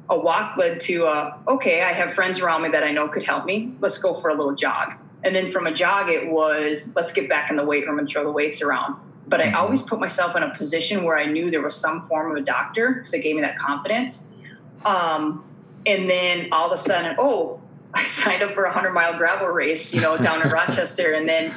a 0.10 0.18
walk 0.18 0.58
led 0.58 0.80
to 0.82 1.06
a, 1.06 1.38
okay, 1.48 1.84
I 1.84 1.94
have 1.94 2.14
friends 2.14 2.40
around 2.40 2.64
me 2.64 2.70
that 2.70 2.84
I 2.84 2.92
know 2.92 3.08
could 3.08 3.24
help 3.24 3.46
me. 3.46 3.76
Let's 3.82 4.00
go 4.00 4.16
for 4.16 4.30
a 4.30 4.34
little 4.34 4.56
jog. 4.56 4.94
And 5.24 5.36
then 5.36 5.52
from 5.52 5.68
a 5.68 5.74
jog, 5.74 6.10
it 6.10 6.32
was 6.32 6.92
let's 6.96 7.12
get 7.12 7.30
back 7.30 7.52
in 7.52 7.56
the 7.56 7.64
weight 7.64 7.86
room 7.86 8.00
and 8.00 8.10
throw 8.10 8.24
the 8.24 8.32
weights 8.32 8.62
around 8.62 8.96
but 9.28 9.42
I 9.42 9.54
always 9.54 9.82
put 9.82 10.00
myself 10.00 10.36
in 10.36 10.44
a 10.44 10.54
position 10.56 11.04
where 11.04 11.18
I 11.18 11.26
knew 11.26 11.50
there 11.50 11.62
was 11.62 11.76
some 11.76 12.08
form 12.08 12.32
of 12.32 12.38
a 12.38 12.46
doctor 12.46 12.94
because 12.94 13.14
it 13.14 13.20
gave 13.20 13.36
me 13.36 13.42
that 13.42 13.58
confidence. 13.58 14.26
Um, 14.86 15.44
and 15.86 16.10
then 16.10 16.50
all 16.52 16.72
of 16.72 16.78
a 16.78 16.82
sudden, 16.82 17.16
oh, 17.20 17.62
I 17.94 18.06
signed 18.06 18.42
up 18.42 18.54
for 18.54 18.66
a 18.66 18.74
hundred 18.74 18.94
mile 18.94 19.18
gravel 19.18 19.48
race, 19.48 19.94
you 19.94 20.02
know, 20.02 20.18
down 20.18 20.42
in 20.42 20.50
Rochester, 20.52 21.14
and 21.14 21.30
then 21.30 21.54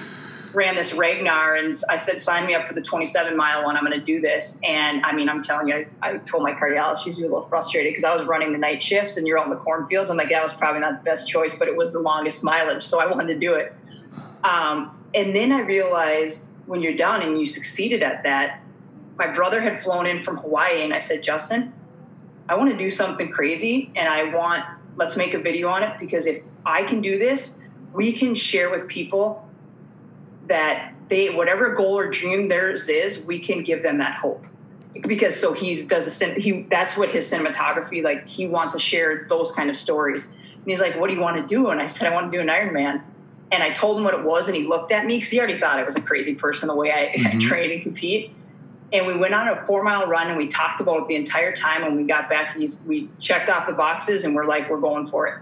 ran 0.53 0.75
this 0.75 0.93
Ragnar, 0.95 1.55
and 1.57 1.75
I 1.91 1.97
said, 1.97 2.21
sign 2.21 2.47
me 2.47 2.55
up 2.55 2.67
for 2.67 2.73
the 2.73 2.81
27 2.81 3.37
mile 3.37 3.65
one. 3.65 3.77
I'm 3.77 3.85
going 3.85 3.99
to 3.99 4.05
do 4.05 4.21
this. 4.21 4.59
And 4.65 5.05
I 5.05 5.13
mean, 5.13 5.29
I'm 5.29 5.43
telling 5.43 5.69
you, 5.69 5.87
I, 6.03 6.11
I 6.11 6.17
told 6.19 6.43
my 6.43 6.53
cardiologist 6.53 7.05
she's 7.05 7.19
a 7.19 7.23
little 7.23 7.43
frustrated 7.43 7.91
because 7.91 8.05
I 8.05 8.15
was 8.17 8.27
running 8.27 8.53
the 8.53 8.59
night 8.59 8.83
shifts, 8.83 9.17
and 9.17 9.27
you're 9.27 9.39
out 9.39 9.45
in 9.45 9.51
the 9.51 9.57
cornfields. 9.57 10.11
I'm 10.11 10.17
like, 10.17 10.31
that 10.31 10.43
was 10.43 10.55
probably 10.55 10.81
not 10.81 11.05
the 11.05 11.05
best 11.05 11.29
choice, 11.29 11.55
but 11.59 11.69
it 11.69 11.77
was 11.77 11.93
the 11.93 12.01
longest 12.01 12.43
mileage, 12.43 12.83
so 12.83 13.01
I 13.01 13.07
wanted 13.07 13.35
to 13.35 13.39
do 13.39 13.55
it. 13.55 13.75
Um, 14.45 14.97
and 15.15 15.35
then 15.35 15.53
I 15.53 15.61
realized 15.61 16.49
when 16.67 16.81
you're 16.83 16.97
done 16.97 17.23
and 17.23 17.39
you 17.39 17.47
succeeded 17.47 18.03
at 18.03 18.23
that, 18.25 18.61
my 19.19 19.27
brother 19.27 19.61
had 19.61 19.83
flown 19.83 20.07
in 20.07 20.23
from 20.23 20.37
Hawaii 20.39 20.83
and 20.83 20.93
I 20.93 20.99
said, 20.99 21.23
Justin, 21.23 21.73
I 22.49 22.55
want 22.55 22.71
to 22.71 22.77
do 22.77 22.91
something 22.91 23.31
crazy 23.31 23.91
and 23.97 24.09
I 24.09 24.35
want, 24.35 24.65
let's 24.97 25.17
make 25.17 25.35
a 25.35 25.39
video 25.39 25.69
on 25.69 25.83
it 25.83 25.99
because 25.99 26.27
if 26.27 26.43
I 26.65 26.83
can 26.85 27.01
do 27.01 27.19
this, 27.19 27.59
we 27.93 28.13
can 28.13 28.35
share 28.35 28.71
with 28.71 28.89
people 28.89 29.49
that 30.47 30.93
they, 31.09 31.31
whatever 31.31 31.75
goal 31.75 31.99
or 31.99 32.11
dream 32.11 32.49
theirs 32.49 32.89
is, 32.89 33.19
we 33.19 33.39
can 33.39 33.63
give 33.63 33.83
them 33.83 33.99
that 33.99 34.19
hope. 34.19 34.45
Because 35.07 35.39
so 35.39 35.53
he's 35.53 35.87
does 35.87 36.23
a 36.23 36.35
he 36.35 36.63
that's 36.71 36.97
what 36.97 37.11
his 37.11 37.31
cinematography 37.31 38.03
like 38.03 38.27
he 38.27 38.47
wants 38.47 38.73
to 38.73 38.79
share 38.79 39.27
those 39.29 39.53
kind 39.53 39.69
of 39.69 39.77
stories. 39.77 40.25
And 40.25 40.65
he's 40.65 40.81
like, 40.81 40.99
"What 40.99 41.09
do 41.09 41.15
you 41.15 41.21
want 41.21 41.37
to 41.37 41.47
do?" 41.47 41.69
And 41.69 41.83
I 41.83 41.87
said, 41.87 42.11
"I 42.11 42.15
want 42.15 42.33
to 42.33 42.39
do 42.39 42.41
an 42.41 42.49
Iron 42.49 42.73
Man 42.73 43.05
and 43.53 43.63
I 43.63 43.71
told 43.71 43.99
him 43.99 44.05
what 44.05 44.15
it 44.15 44.25
was, 44.25 44.47
and 44.47 44.57
he 44.57 44.65
looked 44.65 44.93
at 44.93 45.07
me 45.07 45.17
because 45.17 45.31
he 45.31 45.39
already 45.39 45.59
thought 45.59 45.79
I 45.79 45.85
was 45.85 45.97
a 45.97 46.01
crazy 46.01 46.35
person 46.35 46.69
the 46.69 46.75
way 46.75 46.93
I, 46.93 47.17
mm-hmm. 47.17 47.39
I 47.39 47.49
train 47.49 47.71
and 47.71 47.83
compete. 47.83 48.33
And 48.93 49.07
we 49.07 49.17
went 49.17 49.35
on 49.35 49.49
a 49.49 49.67
four 49.67 49.83
mile 49.83 50.07
run, 50.07 50.29
and 50.29 50.37
we 50.37 50.47
talked 50.47 50.81
about 50.81 51.03
it 51.03 51.09
the 51.09 51.17
entire 51.17 51.53
time. 51.55 51.83
and 51.83 51.97
we 51.97 52.05
got 52.05 52.29
back, 52.29 52.57
we 52.87 53.11
checked 53.19 53.49
off 53.49 53.67
the 53.67 53.73
boxes, 53.73 54.25
and 54.25 54.35
we're 54.35 54.47
like, 54.47 54.71
we're 54.71 54.81
going 54.81 55.09
for 55.09 55.27
it. 55.27 55.41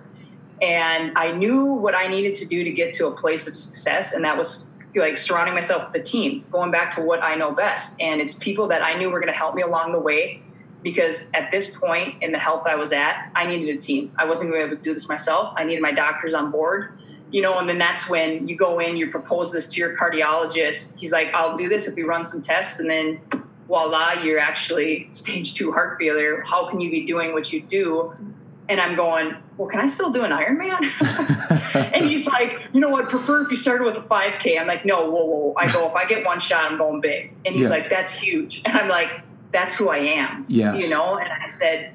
And 0.62 1.16
I 1.16 1.32
knew 1.32 1.64
what 1.64 1.94
I 1.94 2.06
needed 2.06 2.34
to 2.36 2.46
do 2.46 2.64
to 2.64 2.70
get 2.70 2.94
to 2.94 3.06
a 3.08 3.10
place 3.12 3.46
of 3.46 3.56
success, 3.56 4.12
and 4.12 4.24
that 4.24 4.38
was 4.38 4.66
like 4.94 5.18
surrounding 5.18 5.54
myself 5.54 5.92
with 5.92 6.00
a 6.00 6.04
team, 6.04 6.44
going 6.50 6.70
back 6.70 6.94
to 6.94 7.02
what 7.02 7.20
I 7.22 7.34
know 7.34 7.50
best. 7.50 7.96
And 8.00 8.20
it's 8.20 8.34
people 8.34 8.68
that 8.68 8.80
I 8.80 8.94
knew 8.94 9.10
were 9.10 9.18
going 9.18 9.32
to 9.32 9.36
help 9.36 9.54
me 9.56 9.62
along 9.62 9.92
the 9.92 9.98
way. 9.98 10.40
because 10.84 11.26
at 11.32 11.50
this 11.50 11.74
point 11.74 12.22
in 12.22 12.30
the 12.30 12.38
health 12.38 12.66
I 12.66 12.76
was 12.76 12.92
at, 12.92 13.30
I 13.34 13.46
needed 13.46 13.74
a 13.74 13.80
team. 13.80 14.12
I 14.16 14.26
wasn't 14.26 14.50
going 14.50 14.60
to 14.60 14.66
be 14.66 14.72
able 14.72 14.76
to 14.76 14.84
do 14.84 14.94
this 14.94 15.08
myself. 15.08 15.54
I 15.56 15.64
needed 15.64 15.80
my 15.80 15.92
doctors 15.92 16.34
on 16.34 16.50
board, 16.52 16.98
you 17.34 17.42
know, 17.42 17.58
and 17.58 17.68
then 17.68 17.78
that's 17.78 18.08
when 18.08 18.46
you 18.46 18.54
go 18.54 18.78
in, 18.78 18.96
you 18.96 19.10
propose 19.10 19.50
this 19.50 19.66
to 19.66 19.80
your 19.80 19.96
cardiologist. 19.96 20.96
He's 20.96 21.10
like, 21.10 21.34
I'll 21.34 21.56
do 21.56 21.68
this 21.68 21.88
if 21.88 21.96
we 21.96 22.04
run 22.04 22.24
some 22.24 22.40
tests. 22.40 22.78
And 22.78 22.88
then 22.88 23.20
voila, 23.66 24.12
you're 24.12 24.38
actually 24.38 25.08
stage 25.10 25.52
two 25.54 25.72
heart 25.72 25.98
failure. 25.98 26.42
How 26.42 26.68
can 26.70 26.78
you 26.80 26.92
be 26.92 27.04
doing 27.04 27.32
what 27.32 27.52
you 27.52 27.60
do? 27.60 28.14
And 28.68 28.80
I'm 28.80 28.94
going, 28.94 29.34
well, 29.56 29.68
can 29.68 29.80
I 29.80 29.88
still 29.88 30.12
do 30.12 30.22
an 30.22 30.30
Ironman? 30.30 30.78
and 31.92 32.08
he's 32.08 32.24
like, 32.24 32.68
you 32.72 32.80
know 32.80 32.88
what? 32.88 33.08
Prefer 33.08 33.42
if 33.42 33.50
you 33.50 33.56
started 33.56 33.82
with 33.84 33.96
a 33.96 34.06
5K. 34.06 34.56
I'm 34.60 34.68
like, 34.68 34.84
no, 34.84 35.10
whoa, 35.10 35.24
whoa. 35.24 35.54
I 35.56 35.72
go, 35.72 35.88
if 35.88 35.94
I 35.96 36.04
get 36.04 36.24
one 36.24 36.38
shot, 36.38 36.70
I'm 36.70 36.78
going 36.78 37.00
big. 37.00 37.32
And 37.44 37.52
he's 37.52 37.64
Yeah. 37.64 37.70
like, 37.70 37.90
that's 37.90 38.12
huge. 38.12 38.62
And 38.64 38.78
I'm 38.78 38.88
like, 38.88 39.10
that's 39.50 39.74
who 39.74 39.88
I 39.88 39.98
am. 39.98 40.46
Yes. 40.46 40.80
You 40.80 40.88
know? 40.88 41.16
And 41.18 41.32
I 41.32 41.48
said, 41.48 41.94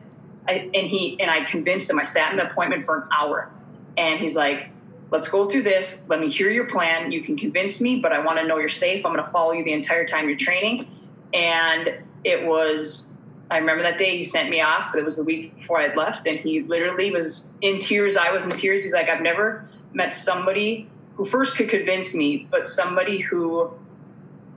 I, 0.49 0.69
and 0.73 0.85
he, 0.87 1.15
and 1.21 1.31
I 1.31 1.45
convinced 1.45 1.89
him, 1.89 1.97
I 1.97 2.03
sat 2.03 2.31
in 2.31 2.37
the 2.37 2.51
appointment 2.51 2.83
for 2.83 2.97
an 3.03 3.09
hour. 3.17 3.49
And 3.97 4.19
he's 4.19 4.35
like, 4.35 4.69
let's 5.11 5.27
go 5.27 5.49
through 5.49 5.63
this. 5.63 6.03
Let 6.07 6.19
me 6.19 6.29
hear 6.29 6.49
your 6.49 6.65
plan. 6.65 7.11
You 7.11 7.21
can 7.21 7.37
convince 7.37 7.81
me, 7.81 7.99
but 7.99 8.11
I 8.11 8.23
want 8.23 8.39
to 8.39 8.47
know 8.47 8.57
you're 8.57 8.69
safe. 8.69 9.05
I'm 9.05 9.13
going 9.13 9.25
to 9.25 9.31
follow 9.31 9.51
you 9.51 9.63
the 9.63 9.73
entire 9.73 10.05
time 10.05 10.27
you're 10.27 10.37
training. 10.37 10.87
And 11.33 11.99
it 12.23 12.45
was, 12.45 13.07
I 13.49 13.57
remember 13.57 13.83
that 13.83 13.97
day 13.97 14.17
he 14.17 14.23
sent 14.23 14.49
me 14.49 14.61
off. 14.61 14.95
It 14.95 15.03
was 15.03 15.17
the 15.17 15.23
week 15.23 15.55
before 15.55 15.79
I'd 15.79 15.95
left, 15.95 16.27
and 16.27 16.37
he 16.37 16.61
literally 16.61 17.11
was 17.11 17.47
in 17.61 17.79
tears. 17.79 18.17
I 18.17 18.31
was 18.31 18.43
in 18.43 18.51
tears. 18.51 18.83
He's 18.83 18.93
like, 18.93 19.09
I've 19.09 19.21
never 19.21 19.67
met 19.93 20.15
somebody 20.15 20.89
who 21.15 21.25
first 21.25 21.55
could 21.55 21.69
convince 21.69 22.13
me, 22.13 22.47
but 22.49 22.69
somebody 22.69 23.19
who 23.19 23.71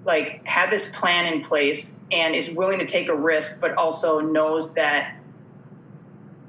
like 0.05 0.45
had 0.45 0.71
this 0.71 0.89
plan 0.93 1.33
in 1.33 1.43
place 1.43 1.95
and 2.11 2.35
is 2.35 2.51
willing 2.51 2.79
to 2.79 2.87
take 2.87 3.09
a 3.09 3.15
risk, 3.15 3.61
but 3.61 3.75
also 3.75 4.21
knows 4.21 4.75
that, 4.75 5.17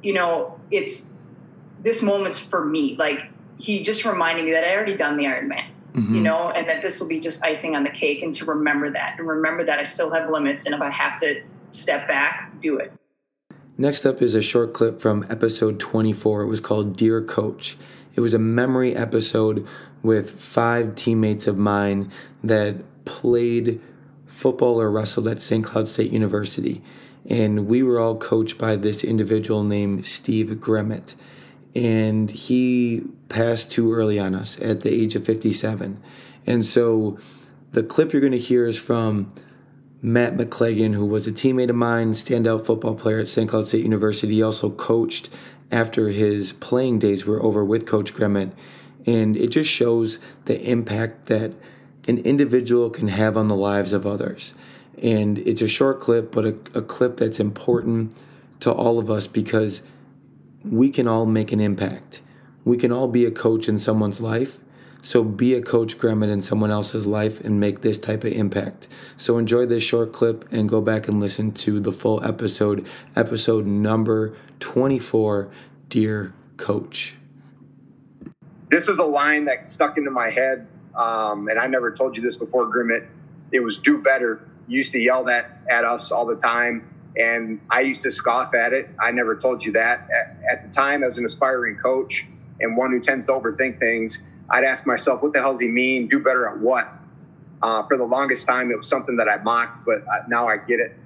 you 0.01 0.13
know, 0.13 0.59
it's 0.71 1.07
this 1.81 2.01
moment's 2.01 2.39
for 2.39 2.65
me. 2.65 2.95
Like 2.97 3.29
he 3.63 3.81
just 3.81 4.03
reminded 4.05 4.45
me 4.45 4.51
that 4.51 4.63
I 4.63 4.75
already 4.75 4.95
done 4.95 5.17
the 5.17 5.23
Ironman 5.23 5.69
you 5.93 6.01
mm-hmm. 6.01 6.23
know, 6.23 6.49
and 6.49 6.67
that 6.67 6.81
this 6.81 6.99
will 6.99 7.07
be 7.07 7.19
just 7.19 7.43
icing 7.43 7.75
on 7.75 7.83
the 7.83 7.89
cake, 7.89 8.23
and 8.23 8.33
to 8.35 8.45
remember 8.45 8.89
that, 8.89 9.19
and 9.19 9.27
remember 9.27 9.63
that 9.63 9.77
I 9.77 9.83
still 9.83 10.09
have 10.11 10.29
limits, 10.29 10.65
and 10.65 10.73
if 10.73 10.81
I 10.81 10.89
have 10.89 11.19
to 11.19 11.43
step 11.71 12.07
back, 12.07 12.59
do 12.61 12.77
it. 12.77 12.91
Next 13.77 14.05
up 14.05 14.19
is 14.21 14.33
a 14.33 14.41
short 14.41 14.73
clip 14.73 14.99
from 14.99 15.23
episode 15.29 15.79
24. 15.79 16.43
It 16.43 16.47
was 16.47 16.59
called 16.59 16.97
Dear 16.97 17.21
Coach. 17.21 17.77
It 18.15 18.21
was 18.21 18.33
a 18.33 18.39
memory 18.39 18.95
episode 18.95 19.67
with 20.01 20.31
five 20.39 20.95
teammates 20.95 21.45
of 21.45 21.57
mine 21.57 22.11
that 22.43 22.77
played 23.05 23.79
football 24.25 24.81
or 24.81 24.89
wrestled 24.89 25.27
at 25.27 25.41
St. 25.41 25.63
Cloud 25.63 25.87
State 25.87 26.11
University. 26.11 26.81
And 27.29 27.67
we 27.67 27.83
were 27.83 27.99
all 27.99 28.15
coached 28.15 28.57
by 28.57 28.75
this 28.75 29.03
individual 29.03 29.63
named 29.63 30.07
Steve 30.07 30.49
Grimmett. 30.59 31.15
And 31.75 32.29
he 32.29 33.03
passed 33.29 33.71
too 33.71 33.93
early 33.93 34.19
on 34.19 34.35
us 34.35 34.59
at 34.59 34.81
the 34.81 34.93
age 34.93 35.15
of 35.15 35.25
57. 35.25 36.01
And 36.45 36.65
so 36.65 37.17
the 37.71 37.83
clip 37.83 38.13
you're 38.13 38.21
going 38.21 38.31
to 38.31 38.37
hear 38.37 38.67
is 38.67 38.77
from 38.77 39.33
Matt 40.01 40.35
McClagan, 40.35 40.93
who 40.93 41.05
was 41.05 41.27
a 41.27 41.31
teammate 41.31 41.69
of 41.69 41.75
mine, 41.75 42.13
standout 42.13 42.65
football 42.65 42.93
player 42.93 43.19
at 43.19 43.27
St. 43.27 43.49
Cloud 43.49 43.67
State 43.67 43.83
University. 43.83 44.35
He 44.35 44.43
also 44.43 44.69
coached 44.69 45.29
after 45.71 46.09
his 46.09 46.53
playing 46.53 46.99
days 46.99 47.25
were 47.25 47.41
over 47.41 47.65
with 47.65 47.87
Coach 47.87 48.13
Grimmett. 48.13 48.51
And 49.05 49.35
it 49.35 49.47
just 49.47 49.69
shows 49.69 50.19
the 50.45 50.61
impact 50.61 51.25
that 51.27 51.53
an 52.07 52.19
individual 52.19 52.89
can 52.89 53.07
have 53.07 53.35
on 53.35 53.47
the 53.47 53.55
lives 53.55 53.93
of 53.93 54.05
others. 54.05 54.53
And 55.01 55.39
it's 55.39 55.61
a 55.61 55.67
short 55.67 55.99
clip, 55.99 56.31
but 56.31 56.45
a, 56.45 56.55
a 56.75 56.81
clip 56.81 57.17
that's 57.17 57.39
important 57.39 58.15
to 58.59 58.71
all 58.71 58.99
of 58.99 59.09
us 59.09 59.25
because 59.25 59.81
we 60.63 60.89
can 60.89 61.07
all 61.07 61.25
make 61.25 61.51
an 61.51 61.59
impact. 61.59 62.21
We 62.65 62.77
can 62.77 62.91
all 62.91 63.07
be 63.07 63.25
a 63.25 63.31
coach 63.31 63.67
in 63.67 63.79
someone's 63.79 64.21
life. 64.21 64.59
So 65.01 65.21
be 65.21 65.53
a 65.53 65.61
coach 65.61 65.97
Grimmett 65.97 66.29
in 66.29 66.41
someone 66.41 66.71
else's 66.71 67.05
life 67.05 67.41
and 67.41 67.59
make 67.59 67.81
this 67.81 67.99
type 67.99 68.23
of 68.23 68.31
impact. 68.31 68.87
So 69.17 69.37
enjoy 69.37 69.65
this 69.65 69.83
short 69.83 70.13
clip 70.13 70.49
and 70.49 70.69
go 70.69 70.79
back 70.79 71.09
and 71.09 71.19
listen 71.19 71.51
to 71.53 71.81
the 71.81 71.91
full 71.91 72.23
episode, 72.23 72.87
episode 73.13 73.65
number 73.65 74.33
24, 74.61 75.51
Dear 75.89 76.33
Coach. 76.55 77.15
this 78.69 78.87
is 78.87 78.97
a 78.97 79.03
line 79.03 79.45
that 79.45 79.69
stuck 79.69 79.97
into 79.97 80.09
my 80.09 80.29
head, 80.29 80.65
um, 80.95 81.47
and 81.47 81.59
I 81.59 81.67
never 81.67 81.91
told 81.91 82.15
you 82.15 82.23
this 82.23 82.35
before, 82.37 82.65
Grimmett. 82.73 83.05
It 83.51 83.59
was 83.59 83.77
"do 83.77 83.97
better." 83.99 84.47
You 84.67 84.77
used 84.77 84.93
to 84.93 84.99
yell 84.99 85.25
that 85.25 85.59
at 85.69 85.83
us 85.83 86.11
all 86.11 86.25
the 86.25 86.37
time, 86.37 86.87
and 87.17 87.59
I 87.69 87.81
used 87.81 88.01
to 88.03 88.11
scoff 88.11 88.53
at 88.53 88.73
it. 88.73 88.89
I 89.01 89.11
never 89.11 89.35
told 89.35 89.63
you 89.63 89.71
that 89.73 90.07
at, 90.11 90.37
at 90.51 90.67
the 90.67 90.73
time, 90.73 91.03
as 91.03 91.17
an 91.17 91.25
aspiring 91.25 91.77
coach 91.77 92.25
and 92.59 92.77
one 92.77 92.91
who 92.91 92.99
tends 92.99 93.25
to 93.27 93.31
overthink 93.31 93.79
things. 93.79 94.21
I'd 94.49 94.63
ask 94.63 94.85
myself, 94.85 95.21
"What 95.21 95.33
the 95.33 95.39
hell 95.39 95.53
does 95.53 95.61
he 95.61 95.67
mean? 95.67 96.07
Do 96.07 96.19
better 96.19 96.47
at 96.47 96.57
what?" 96.59 96.91
Uh, 97.61 97.83
for 97.87 97.97
the 97.97 98.03
longest 98.03 98.45
time, 98.45 98.71
it 98.71 98.77
was 98.77 98.87
something 98.87 99.15
that 99.15 99.29
I 99.29 99.37
mocked, 99.37 99.85
but 99.85 100.03
now 100.27 100.47
I 100.47 100.57
get 100.57 100.79
it. 100.79 100.97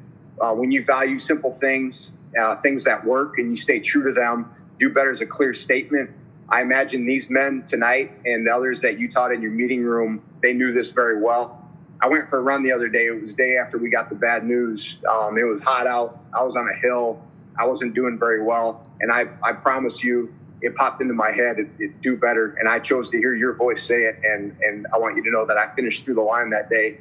Uh, 0.42 0.54
when 0.54 0.72
you 0.72 0.84
value 0.84 1.20
simple 1.20 1.54
things, 1.54 2.12
uh, 2.40 2.56
things 2.62 2.84
that 2.84 3.06
work, 3.06 3.38
and 3.38 3.52
you 3.52 3.56
stay 3.56 3.80
true 3.80 4.04
to 4.04 4.12
them, 4.12 4.50
do 4.80 4.90
better 4.90 5.12
is 5.12 5.22
a 5.22 5.26
clear 5.26 5.54
statement. 5.54 6.10
I 6.50 6.62
imagine 6.62 7.06
these 7.06 7.30
men 7.30 7.64
tonight 7.68 8.12
and 8.26 8.48
the 8.48 8.52
others 8.52 8.82
that 8.82 8.98
you 8.98 9.12
taught 9.12 9.32
in 9.32 9.42
your 9.42 9.52
meeting 9.52 9.84
room, 9.84 10.22
they 10.42 10.54
knew 10.54 10.74
this 10.74 10.92
very 10.92 11.22
well. 11.22 11.67
I 12.00 12.08
went 12.08 12.30
for 12.30 12.38
a 12.38 12.42
run 12.42 12.64
the 12.64 12.72
other 12.72 12.90
day. 12.90 13.08
It 13.08 13.20
was 13.20 13.32
the 13.32 13.36
day 13.36 13.56
after 13.58 13.78
we 13.78 13.90
got 13.90 14.10
the 14.10 14.16
bad 14.16 14.44
news. 14.44 14.98
Um, 15.10 15.38
it 15.38 15.44
was 15.44 15.62
hot 15.62 15.88
out. 15.88 16.20
I 16.38 16.44
was 16.44 16.56
on 16.56 16.70
a 16.70 16.76
hill. 16.80 17.22
I 17.60 17.66
wasn't 17.66 17.96
doing 17.96 18.20
very 18.20 18.44
well. 18.44 18.86
And 19.02 19.12
I, 19.12 19.26
I 19.44 19.54
promise 19.54 20.04
you, 20.04 20.34
it 20.62 20.76
popped 20.76 21.02
into 21.02 21.14
my 21.14 21.32
head, 21.32 21.60
it, 21.60 21.68
it 21.78 22.02
do 22.02 22.18
better. 22.18 22.56
And 22.60 22.68
I 22.68 22.80
chose 22.80 23.10
to 23.12 23.18
hear 23.18 23.36
your 23.36 23.54
voice 23.54 23.84
say 23.84 24.04
it. 24.04 24.20
And, 24.24 24.56
and 24.62 24.88
I 24.94 24.98
want 24.98 25.16
you 25.16 25.24
to 25.24 25.32
know 25.32 25.46
that 25.46 25.58
I 25.58 25.74
finished 25.76 26.04
through 26.04 26.16
the 26.16 26.22
line 26.22 26.50
that 26.52 26.70
day. 26.70 27.00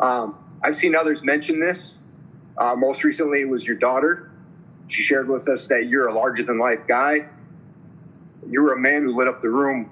Um, 0.00 0.36
I've 0.62 0.76
seen 0.76 0.94
others 0.94 1.22
mention 1.22 1.60
this. 1.60 1.98
Uh, 2.58 2.74
most 2.76 3.04
recently, 3.04 3.40
it 3.40 3.48
was 3.48 3.64
your 3.64 3.76
daughter. 3.76 4.30
She 4.88 5.02
shared 5.02 5.28
with 5.28 5.48
us 5.48 5.66
that 5.68 5.88
you're 5.88 6.08
a 6.08 6.14
larger 6.14 6.42
than 6.42 6.58
life 6.58 6.80
guy. 6.86 7.26
You 8.48 8.62
were 8.62 8.74
a 8.74 8.78
man 8.78 9.02
who 9.02 9.16
lit 9.16 9.28
up 9.28 9.40
the 9.40 9.48
room. 9.48 9.90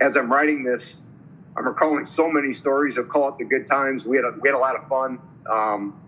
As 0.00 0.16
I'm 0.16 0.32
writing 0.32 0.64
this, 0.64 0.96
I'm 1.56 1.66
recalling 1.66 2.06
so 2.06 2.30
many 2.30 2.54
stories 2.54 2.96
of 2.96 3.08
call 3.08 3.28
it 3.28 3.38
the 3.38 3.44
good 3.44 3.66
times. 3.66 4.04
We 4.04 4.16
had 4.16 4.24
a, 4.24 4.34
we 4.40 4.48
had 4.48 4.56
a 4.56 4.58
lot 4.58 4.76
of 4.76 4.88
fun. 4.88 5.18
Um, 5.50 6.00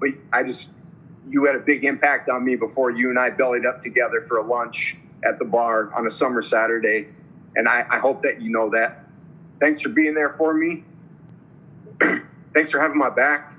but 0.00 0.10
I 0.32 0.42
just, 0.42 0.68
you 1.28 1.44
had 1.44 1.54
a 1.54 1.60
big 1.60 1.84
impact 1.84 2.28
on 2.28 2.44
me 2.44 2.56
before 2.56 2.90
you 2.90 3.10
and 3.10 3.18
I 3.18 3.30
bellied 3.30 3.64
up 3.64 3.80
together 3.80 4.24
for 4.28 4.38
a 4.38 4.46
lunch 4.46 4.96
at 5.24 5.38
the 5.38 5.44
bar 5.44 5.92
on 5.94 6.06
a 6.06 6.10
summer 6.10 6.42
Saturday. 6.42 7.08
And 7.56 7.68
I, 7.68 7.86
I 7.90 7.98
hope 7.98 8.22
that 8.22 8.40
you 8.40 8.50
know 8.50 8.70
that. 8.70 9.06
Thanks 9.60 9.80
for 9.80 9.88
being 9.88 10.14
there 10.14 10.34
for 10.36 10.54
me. 10.54 10.84
Thanks 12.54 12.70
for 12.70 12.80
having 12.80 12.98
my 12.98 13.10
back. 13.10 13.52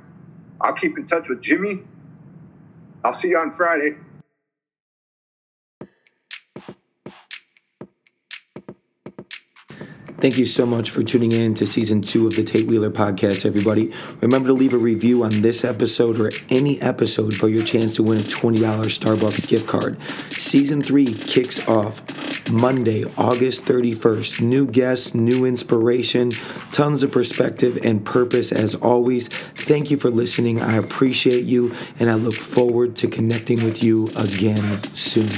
I'll 0.62 0.74
keep 0.74 0.98
in 0.98 1.06
touch 1.06 1.30
with 1.30 1.42
Jimmy. 1.42 1.84
I'll 3.04 3.14
see 3.14 3.30
you 3.30 3.38
on 3.38 3.54
Friday. 3.54 3.96
Thank 10.20 10.38
you 10.38 10.46
so 10.46 10.66
much 10.66 10.90
for 10.90 11.02
tuning 11.02 11.32
in 11.32 11.54
to 11.54 11.66
season 11.66 12.02
two 12.02 12.28
of 12.28 12.36
the 12.36 12.44
Tate 12.44 12.68
Wheeler 12.68 12.90
podcast, 12.90 13.46
everybody. 13.46 13.94
Remember 14.20 14.48
to 14.48 14.54
leave 14.54 14.74
a 14.74 14.78
review 14.78 15.24
on 15.24 15.42
this 15.42 15.64
episode 15.64 16.20
or 16.20 16.30
any 16.50 16.82
episode 16.82 17.36
for 17.36 17.48
your 17.48 17.64
chance 17.64 17.96
to 17.96 18.04
win 18.04 18.20
a 18.20 18.24
$20 18.24 18.58
Starbucks 18.58 19.48
gift 19.48 19.66
card. 19.66 19.98
Season 20.34 20.82
three 20.82 21.06
kicks 21.06 21.66
off 21.70 22.02
Monday, 22.50 23.06
August 23.18 23.64
31st. 23.64 24.42
New 24.42 24.68
guests, 24.68 25.14
new 25.14 25.46
inspiration, 25.46 26.32
tons 26.74 27.02
of 27.02 27.14
perspective 27.14 27.80
and 27.82 28.06
purpose 28.06 28.52
as 28.52 28.76
always. 28.76 29.30
Thank 29.30 29.90
you 29.90 29.96
for 29.96 30.10
listening. 30.10 30.60
I 30.60 30.76
appreciate 30.76 31.46
you 31.46 31.74
and 31.98 32.10
I 32.10 32.16
look 32.16 32.36
forward 32.36 32.98
to 32.98 33.08
connecting 33.08 33.64
with 33.64 33.82
you 33.82 34.10
again 34.18 34.84
soon. 34.94 35.30